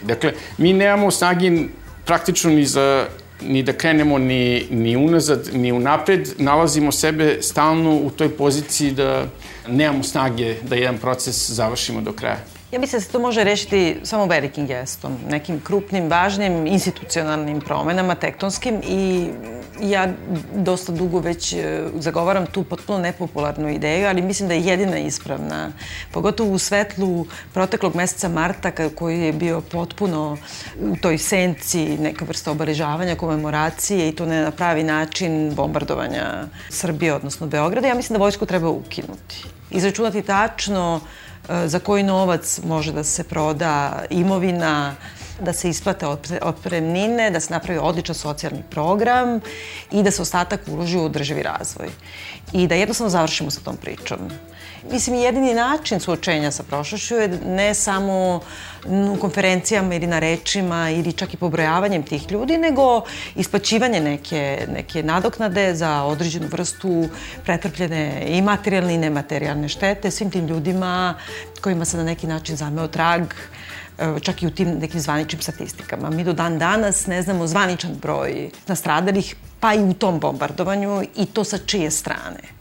[0.03, 1.69] Dakle, mi nemamo snagi
[2.05, 3.07] praktično ni za
[3.43, 9.27] ni da krenemo ni, ni unazad, ni unapred, nalazimo sebe stalno u toj poziciji da
[9.69, 12.39] nemamo snage da jedan proces završimo do kraja.
[12.73, 18.15] Ja mislim da se to može rešiti samo velikim gestom, nekim krupnim, važnim, institucionalnim promenama,
[18.15, 19.29] tektonskim i
[19.81, 20.09] ja
[20.55, 25.73] dosta dugo već e, zagovaram tu potpuno nepopularnu ideju, ali mislim da je jedina ispravna.
[26.13, 30.37] Pogotovo u svetlu proteklog meseca marta koji je bio potpuno
[30.81, 37.15] u toj senci neka vrsta obeležavanja, komemoracije i to ne na pravi način bombardovanja Srbije,
[37.15, 37.89] odnosno Beograda.
[37.89, 39.45] Ja mislim da vojsku treba ukinuti.
[39.71, 41.01] Izračunati tačno
[41.49, 44.95] e, za koji novac može da se proda imovina,
[45.41, 46.07] da se isplate
[46.43, 49.41] otpremnine, da se napravi odličan socijalni program
[49.91, 51.89] i da se ostatak uloži u održivi razvoj.
[52.53, 54.19] I da jednostavno završimo sa tom pričom.
[54.93, 58.41] Mislim, jedini način suočenja sa prošlošću je ne samo
[58.85, 63.03] u konferencijama ili na rečima ili čak i pobrojavanjem tih ljudi, nego
[63.37, 67.09] isplaćivanje neke, neke nadoknade za određenu vrstu
[67.45, 71.15] pretrpljene i materijalne i nematerijalne štete svim tim ljudima
[71.61, 73.23] kojima se na neki način zameo trag
[74.23, 76.11] čak i u tim nekim zvaničnim statistikama.
[76.11, 81.27] Mi do dan danas ne znamo zvaničan broj nastradalih, pa i u tom bombardovanju i
[81.27, 82.59] to sa čije strane.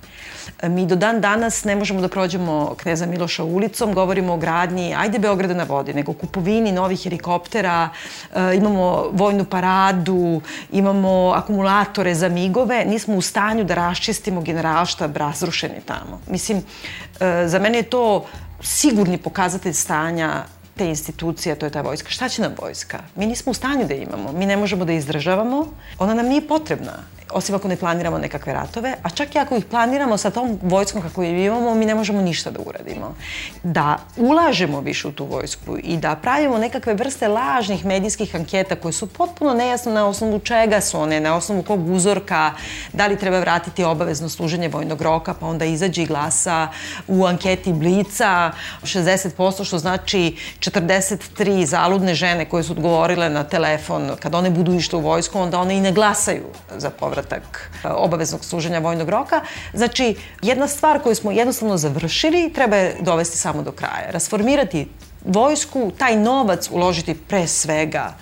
[0.63, 5.19] Mi do dan danas ne možemo da prođemo Kneza Miloša ulicom, govorimo o gradnji, ajde
[5.19, 7.89] Beograda na vodi, nego kupovini novih helikoptera,
[8.33, 15.81] e, imamo vojnu paradu, imamo akumulatore za migove, nismo u stanju da raščistimo generalštab razrušeni
[15.85, 16.21] tamo.
[16.27, 18.25] Mislim, e, za mene je to
[18.61, 20.43] sigurni pokazatelj stanja
[20.77, 22.09] te institucije, to je ta vojska.
[22.09, 22.99] Šta će nam vojska?
[23.15, 25.67] Mi nismo u stanju da imamo, mi ne možemo da izdržavamo,
[25.99, 29.65] ona nam nije potrebna osim ako ne planiramo nekakve ratove, a čak i ako ih
[29.65, 33.15] planiramo sa tom vojskom kako je imamo, mi ne možemo ništa da uradimo.
[33.63, 38.93] Da ulažemo više u tu vojsku i da pravimo nekakve vrste lažnih medijskih anketa koje
[38.93, 42.53] su potpuno nejasne na osnovu čega su one, na osnovu kog uzorka,
[42.93, 46.67] da li treba vratiti obavezno služenje vojnog roka, pa onda izađe i glasa
[47.07, 48.51] u anketi Blica
[48.83, 54.99] 60%, što znači 43 zaludne žene koje su odgovorile na telefon kad one budu išle
[54.99, 56.43] u vojsku, onda one i ne glasaju
[56.77, 59.41] za povrat povratak e, obaveznog služenja vojnog roka.
[59.73, 64.11] Znači, jedna stvar koju smo jednostavno završili treba je dovesti samo do kraja.
[64.11, 64.87] Rasformirati
[65.25, 68.13] vojsku, taj novac uložiti pre svega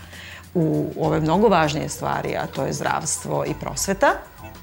[0.54, 4.14] u ove mnogo važnije stvari, a to je zdravstvo i prosveta.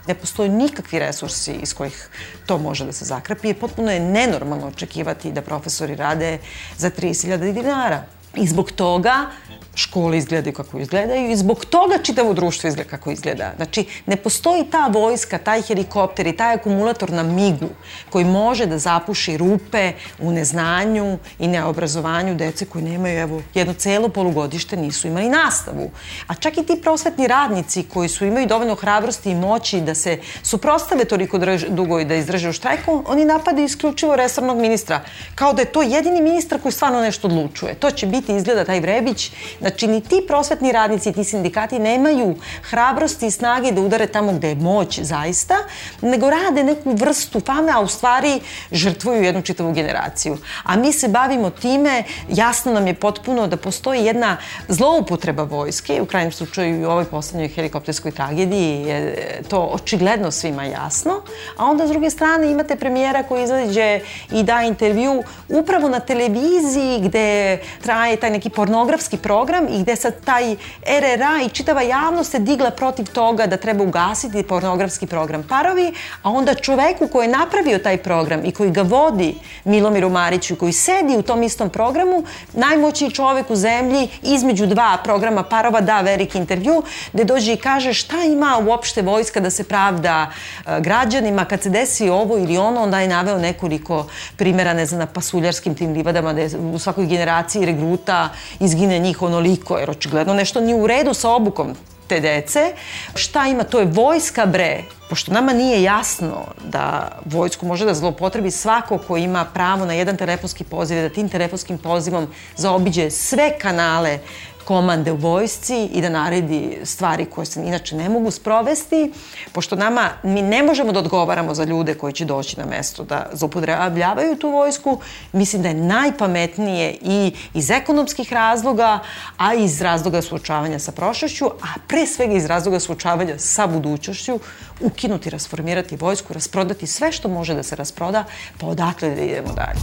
[0.07, 2.09] Ne postoje nikakvi resursi iz kojih
[2.47, 3.55] to može da se zakrapi.
[3.55, 6.39] Potpuno je nenormalno očekivati da profesori rade
[6.79, 8.03] za 30.000 dinara
[8.35, 9.27] I zbog toga
[9.75, 13.53] škole izgledaju kako izgledaju i zbog toga čitavo društvo izgleda kako izgleda.
[13.57, 17.69] Znači, ne postoji ta vojska, taj helikopter i taj akumulator na migu
[18.11, 24.09] koji može da zapuši rupe u neznanju i neobrazovanju dece koji nemaju, evo, jedno celo
[24.09, 25.91] polugodište nisu imali nastavu.
[26.27, 30.19] A čak i ti prosvetni radnici koji su imaju dovoljno hrabrosti i moći da se
[30.43, 35.01] suprostave toliko drž, dugo i da izdrže u štrajku, oni napadaju isključivo resornog ministra.
[35.35, 37.75] Kao da je to jedini ministar koji stvarno nešto odlučuje.
[37.75, 43.27] To će biti izgleda taj Vrebić Znači, ni ti prosvetni radnici, ti sindikati nemaju hrabrosti
[43.27, 45.55] i snage da udare tamo gde je moć zaista,
[46.01, 48.41] nego rade neku vrstu fame, a u stvari
[48.73, 50.39] žrtvuju jednu čitavu generaciju.
[50.63, 54.37] A mi se bavimo time, jasno nam je potpuno da postoji jedna
[54.69, 60.65] zloupotreba vojske, u krajnjem slučaju i u ovoj poslednjoj helikopterskoj tragediji je to očigledno svima
[60.65, 61.23] jasno,
[61.57, 64.01] a onda s druge strane imate premijera koji izađe
[64.33, 70.15] i da intervju upravo na televiziji gde traje taj neki pornografski program i gde sad
[70.25, 75.43] taj RRA i čitava javnost se digla protiv toga da treba ugasiti pornografski program.
[75.49, 80.57] Parovi, a onda čoveku koji je napravio taj program i koji ga vodi Milomiru Mariću,
[80.57, 86.01] koji sedi u tom istom programu, najmoćniji čovek u zemlji između dva programa Parova da
[86.01, 91.45] veliki intervju, gde dođe i kaže šta ima uopšte vojska da se pravda e, građanima
[91.45, 95.75] kad se desi ovo ili ono, onda je naveo nekoliko primjera, ne znam, na pasuljarskim
[95.75, 96.43] tim livadama, da
[96.75, 97.67] u svakoj generaciji
[98.03, 98.29] regruta
[98.61, 101.75] izgine njih ono onoliko, jer očigledno nešto nije u redu sa obukom
[102.09, 102.73] te dece.
[103.15, 103.65] Šta ima?
[103.65, 104.85] To je vojska bre.
[105.09, 110.17] Pošto nama nije jasno da vojsku može da zlopotrebi svako ko ima pravo na jedan
[110.17, 114.19] telefonski poziv da tim telefonskim pozivom zaobiđe sve kanale
[114.65, 119.13] komande u vojsci i da naredi stvari koje se inače ne mogu sprovesti,
[119.53, 123.27] pošto nama, mi ne možemo da odgovaramo za ljude koji će doći na mesto da
[123.33, 125.01] zloupotrebljavaju tu vojsku,
[125.33, 128.99] mislim da je najpametnije i iz ekonomskih razloga,
[129.37, 134.39] a i iz razloga suočavanja sa prošlošću, a pre svega iz razloga suočavanja sa budućnošću,
[134.81, 138.25] ukinuti, rasformirati vojsku, rasprodati sve što može da se rasproda,
[138.61, 139.81] pa odakle da idemo dalje.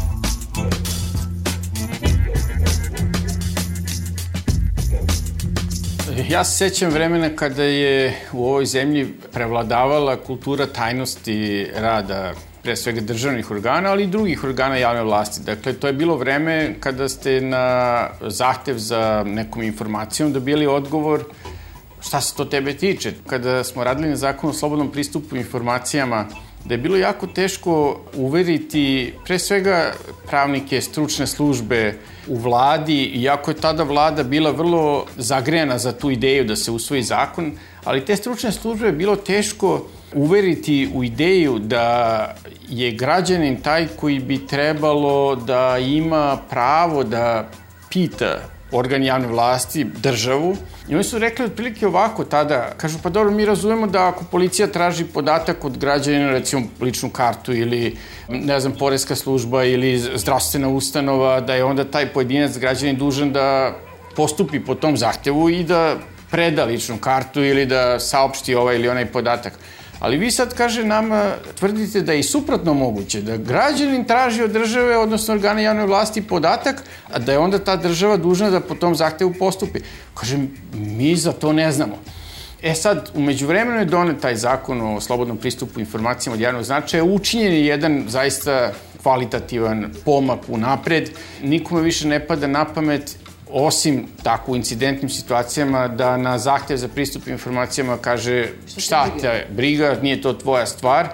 [6.29, 13.01] Ja se sećam vremena kada je u ovoj zemlji prevladavala kultura tajnosti rada pre svega
[13.01, 15.41] državnih organa, ali i drugih organa javne vlasti.
[15.45, 21.23] Dakle, to je bilo vreme kada ste na zahtev za nekom informacijom dobili odgovor
[22.01, 23.13] šta se to tebe tiče.
[23.27, 26.25] Kada smo radili na zakonu o slobodnom pristupu informacijama,
[26.65, 29.93] da je bilo jako teško uveriti pre svega
[30.27, 31.93] pravnike, stručne službe
[32.27, 37.03] u vladi, iako je tada vlada bila vrlo zagrejana za tu ideju da se usvoji
[37.03, 37.51] zakon,
[37.83, 42.35] ali te stručne službe je bilo teško uveriti u ideju da
[42.69, 47.49] je građanin taj koji bi trebalo da ima pravo da
[47.89, 48.39] pita
[48.71, 50.57] organ javne vlasti, državu.
[50.89, 54.67] I oni su rekli otprilike ovako tada, kažu pa dobro, mi razumemo da ako policija
[54.67, 57.97] traži podatak od građanina, recimo ličnu kartu ili
[58.27, 63.75] ne znam, poreska služba ili zdravstvena ustanova, da je onda taj pojedinac građanin dužan da
[64.15, 65.95] postupi po tom zahtevu i da
[66.31, 69.53] preda ličnu kartu ili da saopšti ovaj ili onaj podatak.
[69.99, 74.51] Ali vi sad, kaže, nama tvrdite da je i suprotno moguće, da građanin traži od
[74.51, 78.75] države, odnosno organe javne vlasti, podatak, a da je onda ta država dužna da po
[78.75, 79.79] tom zahtevu postupi.
[80.13, 80.37] Kaže,
[80.73, 81.99] mi za to ne znamo.
[82.61, 87.03] E sad, umeđu vremenu je donet taj zakon o slobodnom pristupu informacijama od javnog značaja,
[87.03, 88.71] učinjen je jedan zaista
[89.03, 91.09] kvalitativan pomak u napred.
[91.43, 93.17] Nikome više ne pada na pamet
[93.49, 99.95] osim tako u incidentnim situacijama da na zahtev za pristup informacijama kaže šta te briga,
[100.01, 101.09] nije to tvoja stvar,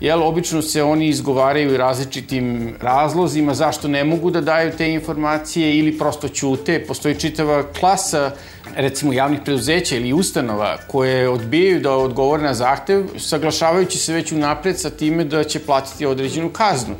[0.00, 5.98] jel, obično se oni izgovaraju različitim razlozima zašto ne mogu da daju te informacije ili
[5.98, 6.84] prosto ćute.
[6.86, 8.30] Postoji čitava klasa
[8.76, 14.78] recimo javnih preduzeća ili ustanova koje odbijaju da odgovore na zahtev, saglašavajući se već unapred
[14.78, 16.94] sa time da će platiti određenu kaznu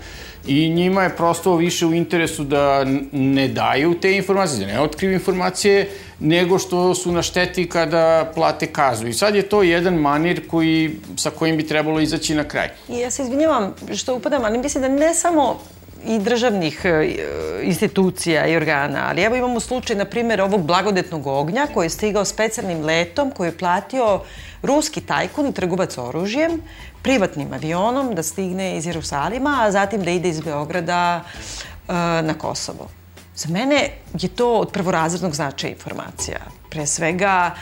[0.47, 5.13] i njima je prosto više u interesu da ne daju te informacije, da ne otkriju
[5.13, 5.89] informacije,
[6.21, 9.07] nego što su na šteti kada plate kazu.
[9.07, 12.69] I sad je to jedan manir koji, sa kojim bi trebalo izaći na kraj.
[12.89, 15.61] I ja se izvinjavam što upadam, ali mislim da ne samo
[16.05, 17.17] i državnih e,
[17.63, 22.25] institucija i organa, ali evo imamo slučaj, na primjer, ovog blagodetnog ognja koji je stigao
[22.25, 24.21] specijalnim letom koji je platio
[24.63, 26.61] ruski tajkun i trgovac oružjem
[27.03, 32.89] privatnim avionom da stigne iz Jerusalima, a zatim da ide iz Beograda uh, na Kosovo.
[33.37, 36.39] Za mene je to od prvorazrednog značaja informacija.
[36.71, 37.55] Pre svega,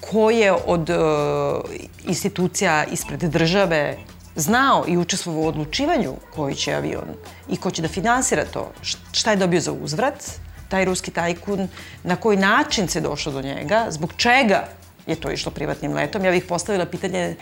[0.00, 0.96] ko je od uh,
[2.06, 3.96] institucija ispred države
[4.36, 7.08] znao i učestvovao u odlučivanju koji će avion
[7.48, 8.70] i ko će da finansira to,
[9.12, 10.24] šta je dobio za uzvrat,
[10.68, 11.68] taj ruski tajkun,
[12.02, 14.68] na koji način se došlo do njega, zbog čega
[15.06, 16.24] je to išlo privatnim letom.
[16.24, 17.36] Ja bih postavila pitanje e,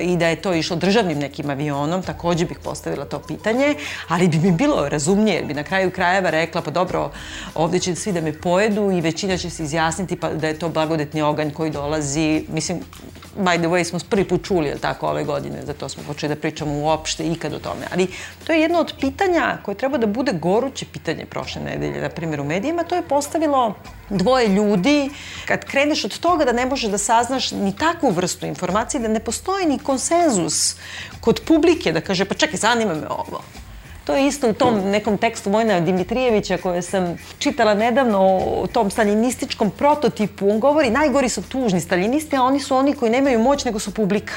[0.00, 3.74] i da je to išlo državnim nekim avionom, takođe bih postavila to pitanje,
[4.08, 7.10] ali bi mi bilo razumnije, jer bi na kraju krajeva rekla, pa dobro,
[7.54, 10.68] ovde će svi da me pojedu i većina će se izjasniti pa da je to
[10.68, 12.80] blagodetni oganj koji dolazi, mislim,
[13.38, 16.40] by the way, smo prvi put čuli, je tako, ove godine, zato smo počeli da
[16.40, 17.86] pričamo uopšte ikad o tome.
[17.92, 18.06] Ali
[18.46, 22.40] to je jedno od pitanja koje treba da bude goruće pitanje prošle nedelje, na primjer
[22.40, 23.74] u medijima, to je postavilo
[24.10, 25.10] dvoje ljudi.
[25.46, 29.20] Kad kreneš od toga da ne može da saznaš ni takvu vrstu informacije, da ne
[29.20, 30.76] postoji ni konsenzus
[31.20, 33.42] kod publike da kaže, pa čekaj, zanima me ovo.
[34.04, 38.90] To je isto u tom nekom tekstu Vojna Dimitrijevića koje sam čitala nedavno o tom
[38.90, 40.50] staljinističkom prototipu.
[40.50, 43.94] On govori najgori su tužni staljinisti, a oni su oni koji nemaju moć nego su
[43.94, 44.34] publika.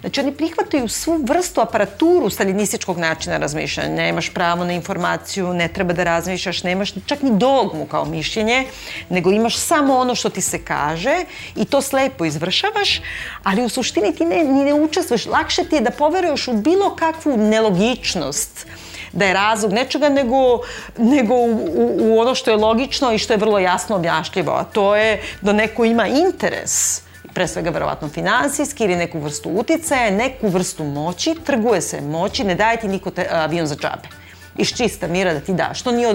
[0.00, 3.94] Znači oni prihvataju svu vrstu aparaturu staljinističkog načina razmišljanja.
[3.94, 8.64] Nemaš pravo na informaciju, ne treba da razmišljaš, nemaš čak ni dogmu kao mišljenje,
[9.08, 11.24] nego imaš samo ono što ti se kaže
[11.56, 13.00] i to slepo izvršavaš,
[13.42, 15.26] ali u suštini ti ne, ni ne učestvuješ.
[15.26, 18.66] Lakše ti je da poveruješ u bilo kakvu nelogičnost,
[19.12, 20.60] da je razlog nečega, nego,
[20.98, 24.64] nego u, u, u ono što je logično i što je vrlo jasno objašnjivo, a
[24.64, 27.02] to je da neko ima interes
[27.34, 32.54] pre svega verovatno finansijski ili neku vrstu uticaja, neku vrstu moći, trguje se moći, ne
[32.54, 34.22] daje ti niko te, avion za džabe
[34.58, 35.74] iz čista mira da ti da.
[35.74, 36.08] Što nije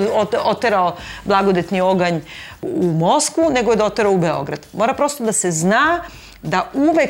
[0.43, 0.95] oterao
[1.26, 2.20] blagodetni oganj
[2.62, 4.60] u Moskvu, nego je doterao u Beograd.
[4.74, 6.04] Mora prosto da se zna
[6.41, 7.10] da uvek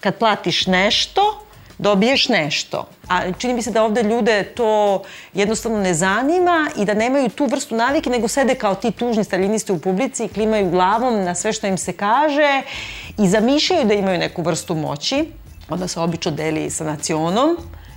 [0.00, 1.44] kad platiš nešto,
[1.82, 2.86] dobiješ nešto.
[3.08, 5.02] A čini mi se da ovde ljude to
[5.34, 9.72] jednostavno ne zanima i da nemaju tu vrstu navike, nego sede kao ti tužni staljinisti
[9.72, 12.62] u publici i klimaju glavom na sve što im se kaže
[13.18, 15.24] i zamišljaju da imaju neku vrstu moći.
[15.68, 17.56] Onda se obično deli sa nacionom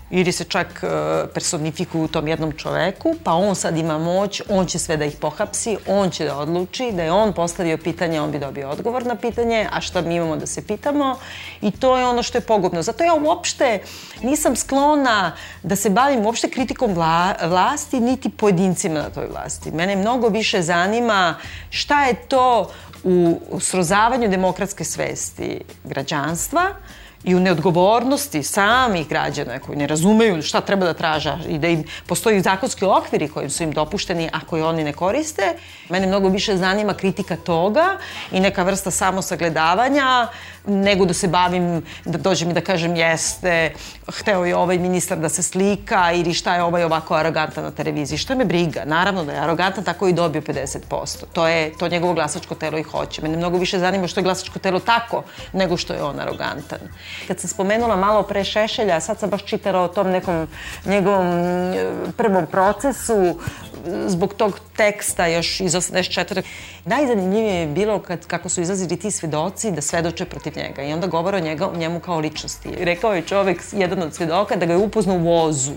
[0.09, 0.87] ili se čak e,
[1.33, 5.15] personifikuju u tom jednom čoveku, pa on sad ima moć, on će sve da ih
[5.21, 9.15] pohapsi, on će da odluči, da je on postavio pitanje, on bi dobio odgovor na
[9.15, 11.17] pitanje, a šta mi imamo da se pitamo
[11.61, 12.81] i to je ono što je pogubno.
[12.81, 13.79] Zato ja uopšte
[14.21, 15.31] nisam sklona
[15.63, 19.71] da se bavim uopšte kritikom vla, vlasti, niti pojedincima na toj vlasti.
[19.71, 21.35] Mene mnogo više zanima
[21.69, 22.69] šta je to
[23.03, 26.61] u srozavanju demokratske svesti građanstva,
[27.25, 31.83] i u neodgovornosti samih građana koji ne razumeju šta treba da traža i da im
[32.05, 35.53] postoji zakonski okviri kojim su im dopušteni, a koji oni ne koriste.
[35.89, 37.97] Mene mnogo više zanima kritika toga
[38.31, 40.27] i neka vrsta samosagledavanja
[40.67, 43.73] nego da se bavim, da dođem i da kažem jeste,
[44.07, 48.17] hteo je ovaj ministar da se slika ili šta je ovaj ovako arogantan na televiziji.
[48.17, 48.85] Šta me briga?
[48.85, 51.25] Naravno da je arogantan, tako i dobio 50%.
[51.33, 53.21] To je, to njegovo glasačko telo i hoće.
[53.21, 55.23] Mene mnogo više zanima što je glasačko telo tako
[55.53, 56.79] nego što je on arogantan.
[57.27, 60.47] Kad sam spomenula malo pre Šešelja, sad sam baš čitala o tom nekom
[60.85, 61.25] njegovom
[62.17, 63.39] prvom procesu,
[64.07, 66.41] zbog tog teksta još iz 84.
[66.85, 71.07] Najzanimljivije je bilo kad, kako su izlazili ti svedoci da svedoče protiv njega i onda
[71.07, 72.69] govore o njega, njemu kao ličnosti.
[72.79, 75.73] Rekao je čovek, jedan od svedoka, da ga je upoznao u vozu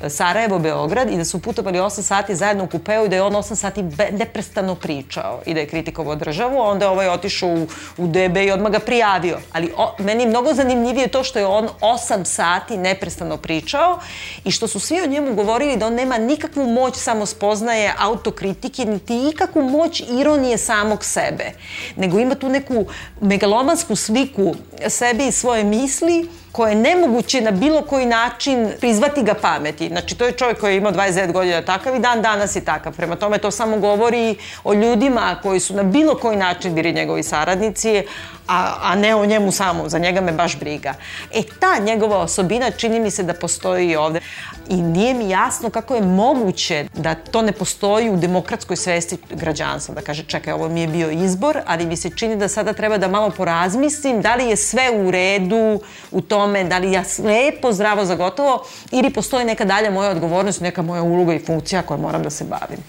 [0.00, 3.54] Sarajevo-Beograd i da su putovali 8 sati zajedno u kupeu i da je on 8
[3.54, 3.82] sati
[4.12, 7.66] neprestano pričao i da je kritikovao državu, a onda je ovaj otišao u,
[7.96, 9.38] u DB i odmah ga prijavio.
[9.52, 13.98] Ali o, meni je mnogo zanimljivije to što je on 8 sati neprestano pričao
[14.44, 19.28] i što su svi o njemu govorili da on nema nikakvu moć samospoznaje, autokritike, niti
[19.32, 21.52] ikakvu moć ironije samog sebe,
[21.96, 22.86] nego ima tu neku
[23.20, 24.54] megalomansku sliku
[24.88, 29.88] sebe i svoje misli koje je nemoguće na bilo koji način prizvati ga pameti.
[29.88, 32.96] Znači, to je čovjek koji je imao 29 godina takav i dan danas je takav.
[32.96, 37.22] Prema tome, to samo govori o ljudima koji su na bilo koji način bili njegovi
[37.22, 38.02] saradnici,
[38.48, 40.94] a, a ne o njemu samom, za njega me baš briga.
[41.32, 44.20] E, ta njegova osobina čini mi se da postoji i ovde.
[44.68, 49.94] I nije mi jasno kako je moguće da to ne postoji u demokratskoj svesti građanstva,
[49.94, 52.98] da kaže čekaj, ovo mi je bio izbor, ali mi se čini da sada treba
[52.98, 55.80] da malo porazmislim da li je sve u redu
[56.10, 60.82] u tome, da li ja lepo, zdravo, zagotovo, ili postoji neka dalja moja odgovornost, neka
[60.82, 62.84] moja uloga i funkcija koja moram da se bavim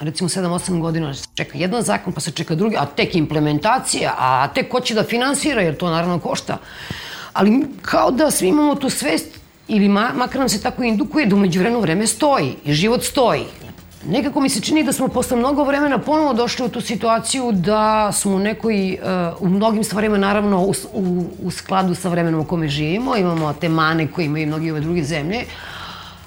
[0.00, 4.68] recimo 7-8 godina čeka jedan zakon, pa se čeka drugi, a tek implementacija, a tek
[4.68, 6.56] ko će da finansira, jer to naravno košta.
[7.32, 9.26] Ali kao da svi imamo tu svest,
[9.68, 13.44] ili ma, makar nam se tako indukuje da umeđu vreme stoji i život stoji.
[14.04, 18.12] Nekako mi se čini da smo posle mnogo vremena ponovo došli u tu situaciju da
[18.12, 22.44] smo u nekoj, uh, u mnogim stvarima naravno u, u, u skladu sa vremenom u
[22.44, 25.44] kome živimo, imamo te mane koje imaju mnogi ove druge zemlje,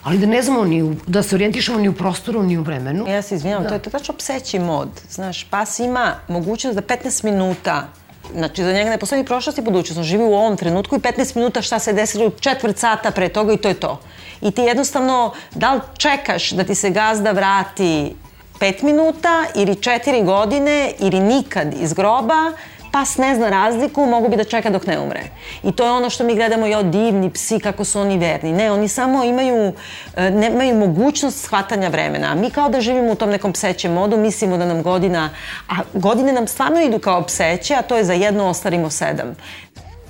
[0.04, 3.08] ali da ne znamo ni u, da se orijentišemo ni u prostoru, ni u vremenu.
[3.08, 3.70] Ja se izvinjam, da.
[3.70, 4.90] to je to tačno pseći mod.
[5.10, 7.88] Znaš, pas ima mogućnost da 15 minuta
[8.32, 9.98] Znači, za njega ne postoji prošlost i budućnost.
[9.98, 13.54] On živi u ovom trenutku i 15 minuta šta se desilo četvrt sata pre toga
[13.54, 14.00] i to je to.
[14.42, 18.16] I ti jednostavno, da li čekaš da ti se gazda vrati
[18.60, 22.52] pet minuta ili četiri godine ili nikad iz groba,
[22.94, 25.22] pas ne zna razliku, mogu bi da čeka dok ne umre.
[25.64, 28.52] I to je ono što mi gledamo, jo, divni psi, kako su oni verni.
[28.54, 29.74] Ne, oni samo imaju,
[30.16, 32.36] e, nemaju mogućnost shvatanja vremena.
[32.36, 35.30] Mi kao da živimo u tom nekom psećem modu, mislimo da nam godina,
[35.70, 39.36] a godine nam stvarno idu kao pseće, a to je za jedno ostarimo sedam.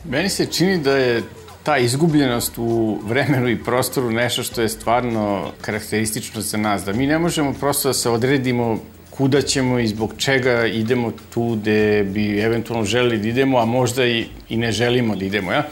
[0.04, 1.24] Meni se čini da je
[1.64, 7.08] ta izgubljenost u vremenu i prostoru nešto što je stvarno karakteristično za nas, da mi
[7.08, 8.78] ne možemo prosto da se odredimo
[9.18, 14.06] kuda ćemo i zbog čega idemo tu gde bi eventualno želeli da idemo, a možda
[14.06, 15.52] i, i ne želimo da idemo.
[15.52, 15.68] Ja?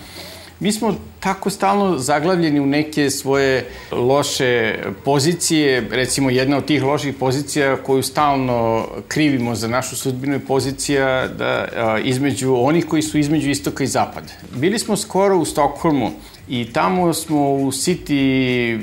[0.59, 4.75] Mi smo tako stalno zaglavljeni u neke svoje loše
[5.05, 11.27] pozicije, recimo jedna od tih loših pozicija koju stalno krivimo za našu sudbinu je pozicija
[11.27, 14.33] da, a, između onih koji su između istoka i zapada.
[14.55, 16.11] Bili smo skoro u Stokholmu
[16.51, 18.79] I tamo smo u City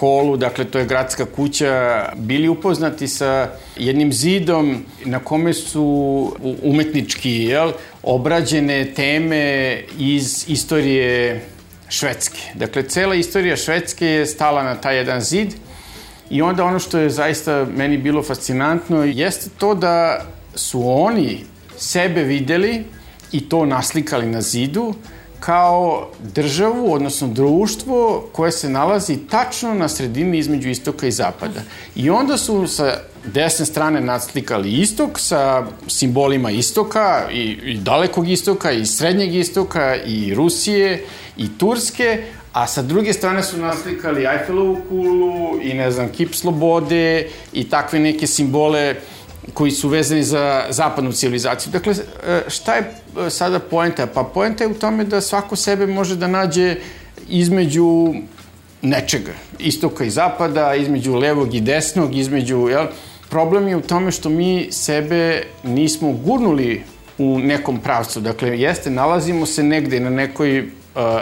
[0.00, 7.30] Hallu, dakle to je gradska kuća, bili upoznati sa jednim zidom na kome su umetnički
[7.30, 7.72] jel,
[8.02, 11.40] obrađene teme iz istorije
[11.88, 12.40] Švedske.
[12.54, 15.54] Dakle, cela istorija Švedske je stala na taj jedan zid
[16.30, 21.44] i onda ono što je zaista meni bilo fascinantno jeste to da su oni
[21.76, 22.84] sebe videli
[23.32, 24.94] i to naslikali na zidu,
[25.40, 31.60] kao državu, odnosno društvo koje se nalazi tačno na sredini između istoka i zapada.
[31.96, 38.72] I onda su sa desne strane naslikali istok sa simbolima istoka i, i dalekog istoka
[38.72, 41.04] i srednjeg istoka i Rusije
[41.36, 42.22] i Turske,
[42.52, 47.98] a sa druge strane su naslikali Eiffelovu kulu i ne znam, kip slobode i takve
[47.98, 48.94] neke simbole
[49.54, 51.72] koji su vezani za zapadnu civilizaciju.
[51.72, 51.94] Dakle,
[52.26, 52.94] e, šta je
[53.26, 54.06] e, sada poenta?
[54.06, 56.76] Pa poenta je u tome da svako sebe može da nađe
[57.28, 58.14] između
[58.82, 62.86] nečega, istoka i zapada, između levog i desnog, između, jel?
[63.30, 66.82] Problem je u tome što mi sebe nismo gurnuli
[67.18, 68.20] u nekom pravcu.
[68.20, 70.68] Dakle, jeste, nalazimo se negde na nekoj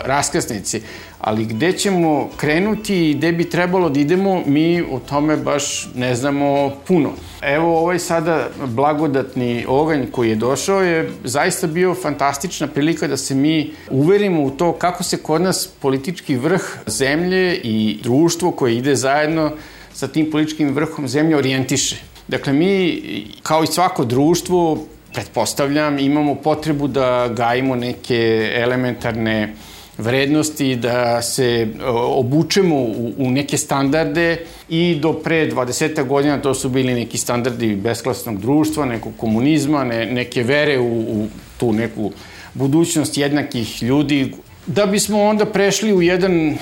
[0.04, 0.82] raskrsnici,
[1.20, 6.14] ali gde ćemo krenuti i gde bi trebalo da idemo, mi o tome baš ne
[6.14, 7.10] znamo puno.
[7.42, 13.34] Evo ovaj sada blagodatni oganj koji je došao je zaista bio fantastična prilika da se
[13.34, 18.94] mi uverimo u to kako se kod nas politički vrh zemlje i društvo koje ide
[18.96, 19.52] zajedno
[19.92, 21.96] sa tim političkim vrhom zemlje orijentiše.
[22.28, 23.02] Dakle, mi,
[23.42, 24.78] kao i svako društvo,
[25.18, 29.54] pretpostavljam, imamo potrebu da gajimo neke elementarne
[29.98, 32.76] vrednosti, da se obučemo
[33.18, 38.84] u, neke standarde i do pre 20 godina to su bili neki standardi besklasnog društva,
[38.84, 42.12] nekog komunizma, ne, neke vere u tu neku
[42.54, 44.32] budućnost jednakih ljudi,
[44.66, 46.56] da bismo onda prešli u jedan e,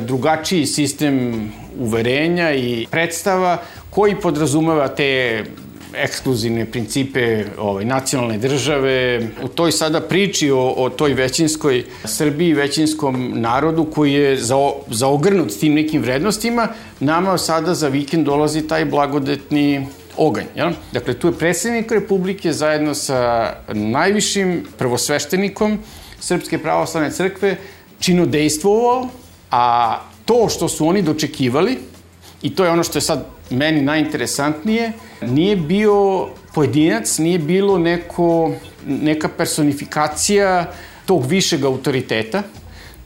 [0.00, 1.48] drugačiji sistem
[1.78, 5.44] uverenja i predstava koji podrazumeva te
[5.94, 9.20] ekskluzivne principe ovaj, nacionalne države.
[9.42, 14.56] U toj sada priči o, o toj većinskoj Srbiji, većinskom narodu koji je za,
[14.90, 16.68] zaogrnut tim nekim vrednostima,
[17.00, 19.86] nama sada za vikend dolazi taj blagodetni
[20.16, 20.46] oganj.
[20.56, 20.72] Jel?
[20.92, 25.78] Dakle, tu je predsednik Republike zajedno sa najvišim prvosveštenikom
[26.20, 27.56] Srpske pravoslavne crkve
[28.00, 29.08] činodejstvovao,
[29.50, 31.78] a to što su oni dočekivali,
[32.42, 38.52] i to je ono što je sad meni najinteresantnije, nije bio pojedinac, nije bilo neko,
[38.86, 40.72] neka personifikacija
[41.06, 42.42] tog višeg autoriteta,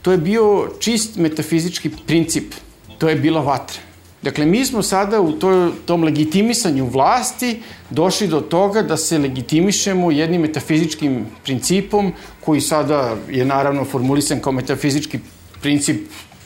[0.01, 2.53] to je bio čist metafizički princip,
[2.97, 3.87] to je bila vatra.
[4.21, 10.11] Dakle, mi smo sada u to, tom legitimisanju vlasti došli do toga da se legitimišemo
[10.11, 12.13] jednim metafizičkim principom
[12.45, 15.19] koji sada je naravno formulisan kao metafizički
[15.61, 16.01] princip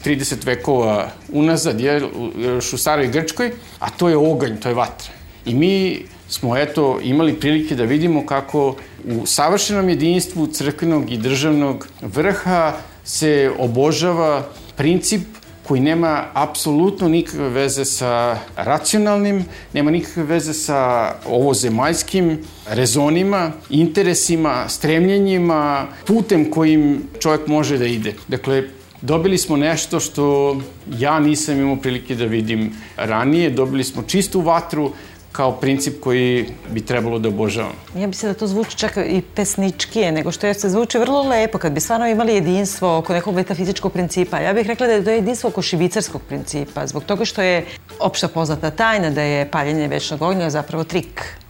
[0.05, 2.01] 30 vekova unazad, je,
[2.37, 5.11] još u staroj Grčkoj, a to je oganj, to je vatra.
[5.45, 8.75] I mi smo eto imali prilike da vidimo kako
[9.05, 12.73] u savršenom jedinstvu crkvenog i državnog vrha
[13.03, 14.47] se obožava
[14.77, 15.21] princip
[15.63, 25.87] koji nema apsolutno nikakve veze sa racionalnim, nema nikakve veze sa ovozemaljskim rezonima, interesima, stremljenjima,
[26.07, 28.13] putem kojim čovjek može da ide.
[28.27, 28.63] Dakle,
[29.01, 30.57] Dobili smo nešto što
[30.99, 33.49] ja nisam imao prilike da vidim ranije.
[33.49, 34.91] Dobili smo čistu vatru
[35.31, 37.73] kao princip koji bi trebalo da obožavam.
[37.95, 41.21] Ja bi se da to zvuči čak i pesničkije, nego što je se zvuči vrlo
[41.23, 44.39] lepo, kad bi stvarno imali jedinstvo oko nekog metafizičkog principa.
[44.39, 47.65] Ja bih rekla da je to jedinstvo oko šibicarskog principa, zbog toga što je
[47.99, 51.40] opšta poznata tajna da je paljenje večnog ognja zapravo trik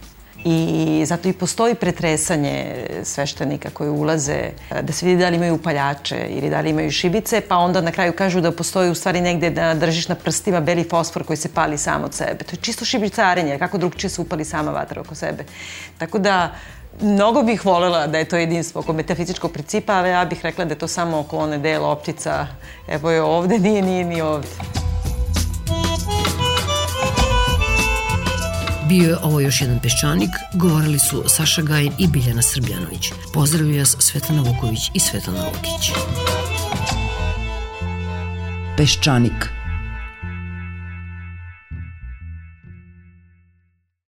[0.44, 4.50] I zato i postoji pretresanje sveštenika koji ulaze,
[4.82, 7.92] da se vidi da li imaju upaljače ili da li imaju šibice, pa onda na
[7.92, 11.48] kraju kažu da postoji u stvari negde da držiš na prstima beli fosfor koji se
[11.54, 12.44] pali sam od sebe.
[12.44, 15.44] To je čisto šibicarenje, kako drugčije se upali sama vatra oko sebe.
[15.98, 16.54] Tako da,
[17.00, 20.74] mnogo bih volela da je to jedinstvo oko metafizičkog principa, ali ja bih rekla da
[20.74, 22.46] je to samo oko one dela optica,
[22.88, 24.48] evo je ovde, nije, nije ni ovde.
[28.92, 33.12] Bio je ovo još jedan peščanik, govorili su Saša Gajin i Biljana Srbljanović.
[33.34, 35.90] Pozdravljaju vas Svetlana Vuković i Svetlana Lukić.
[38.76, 39.61] Peščanik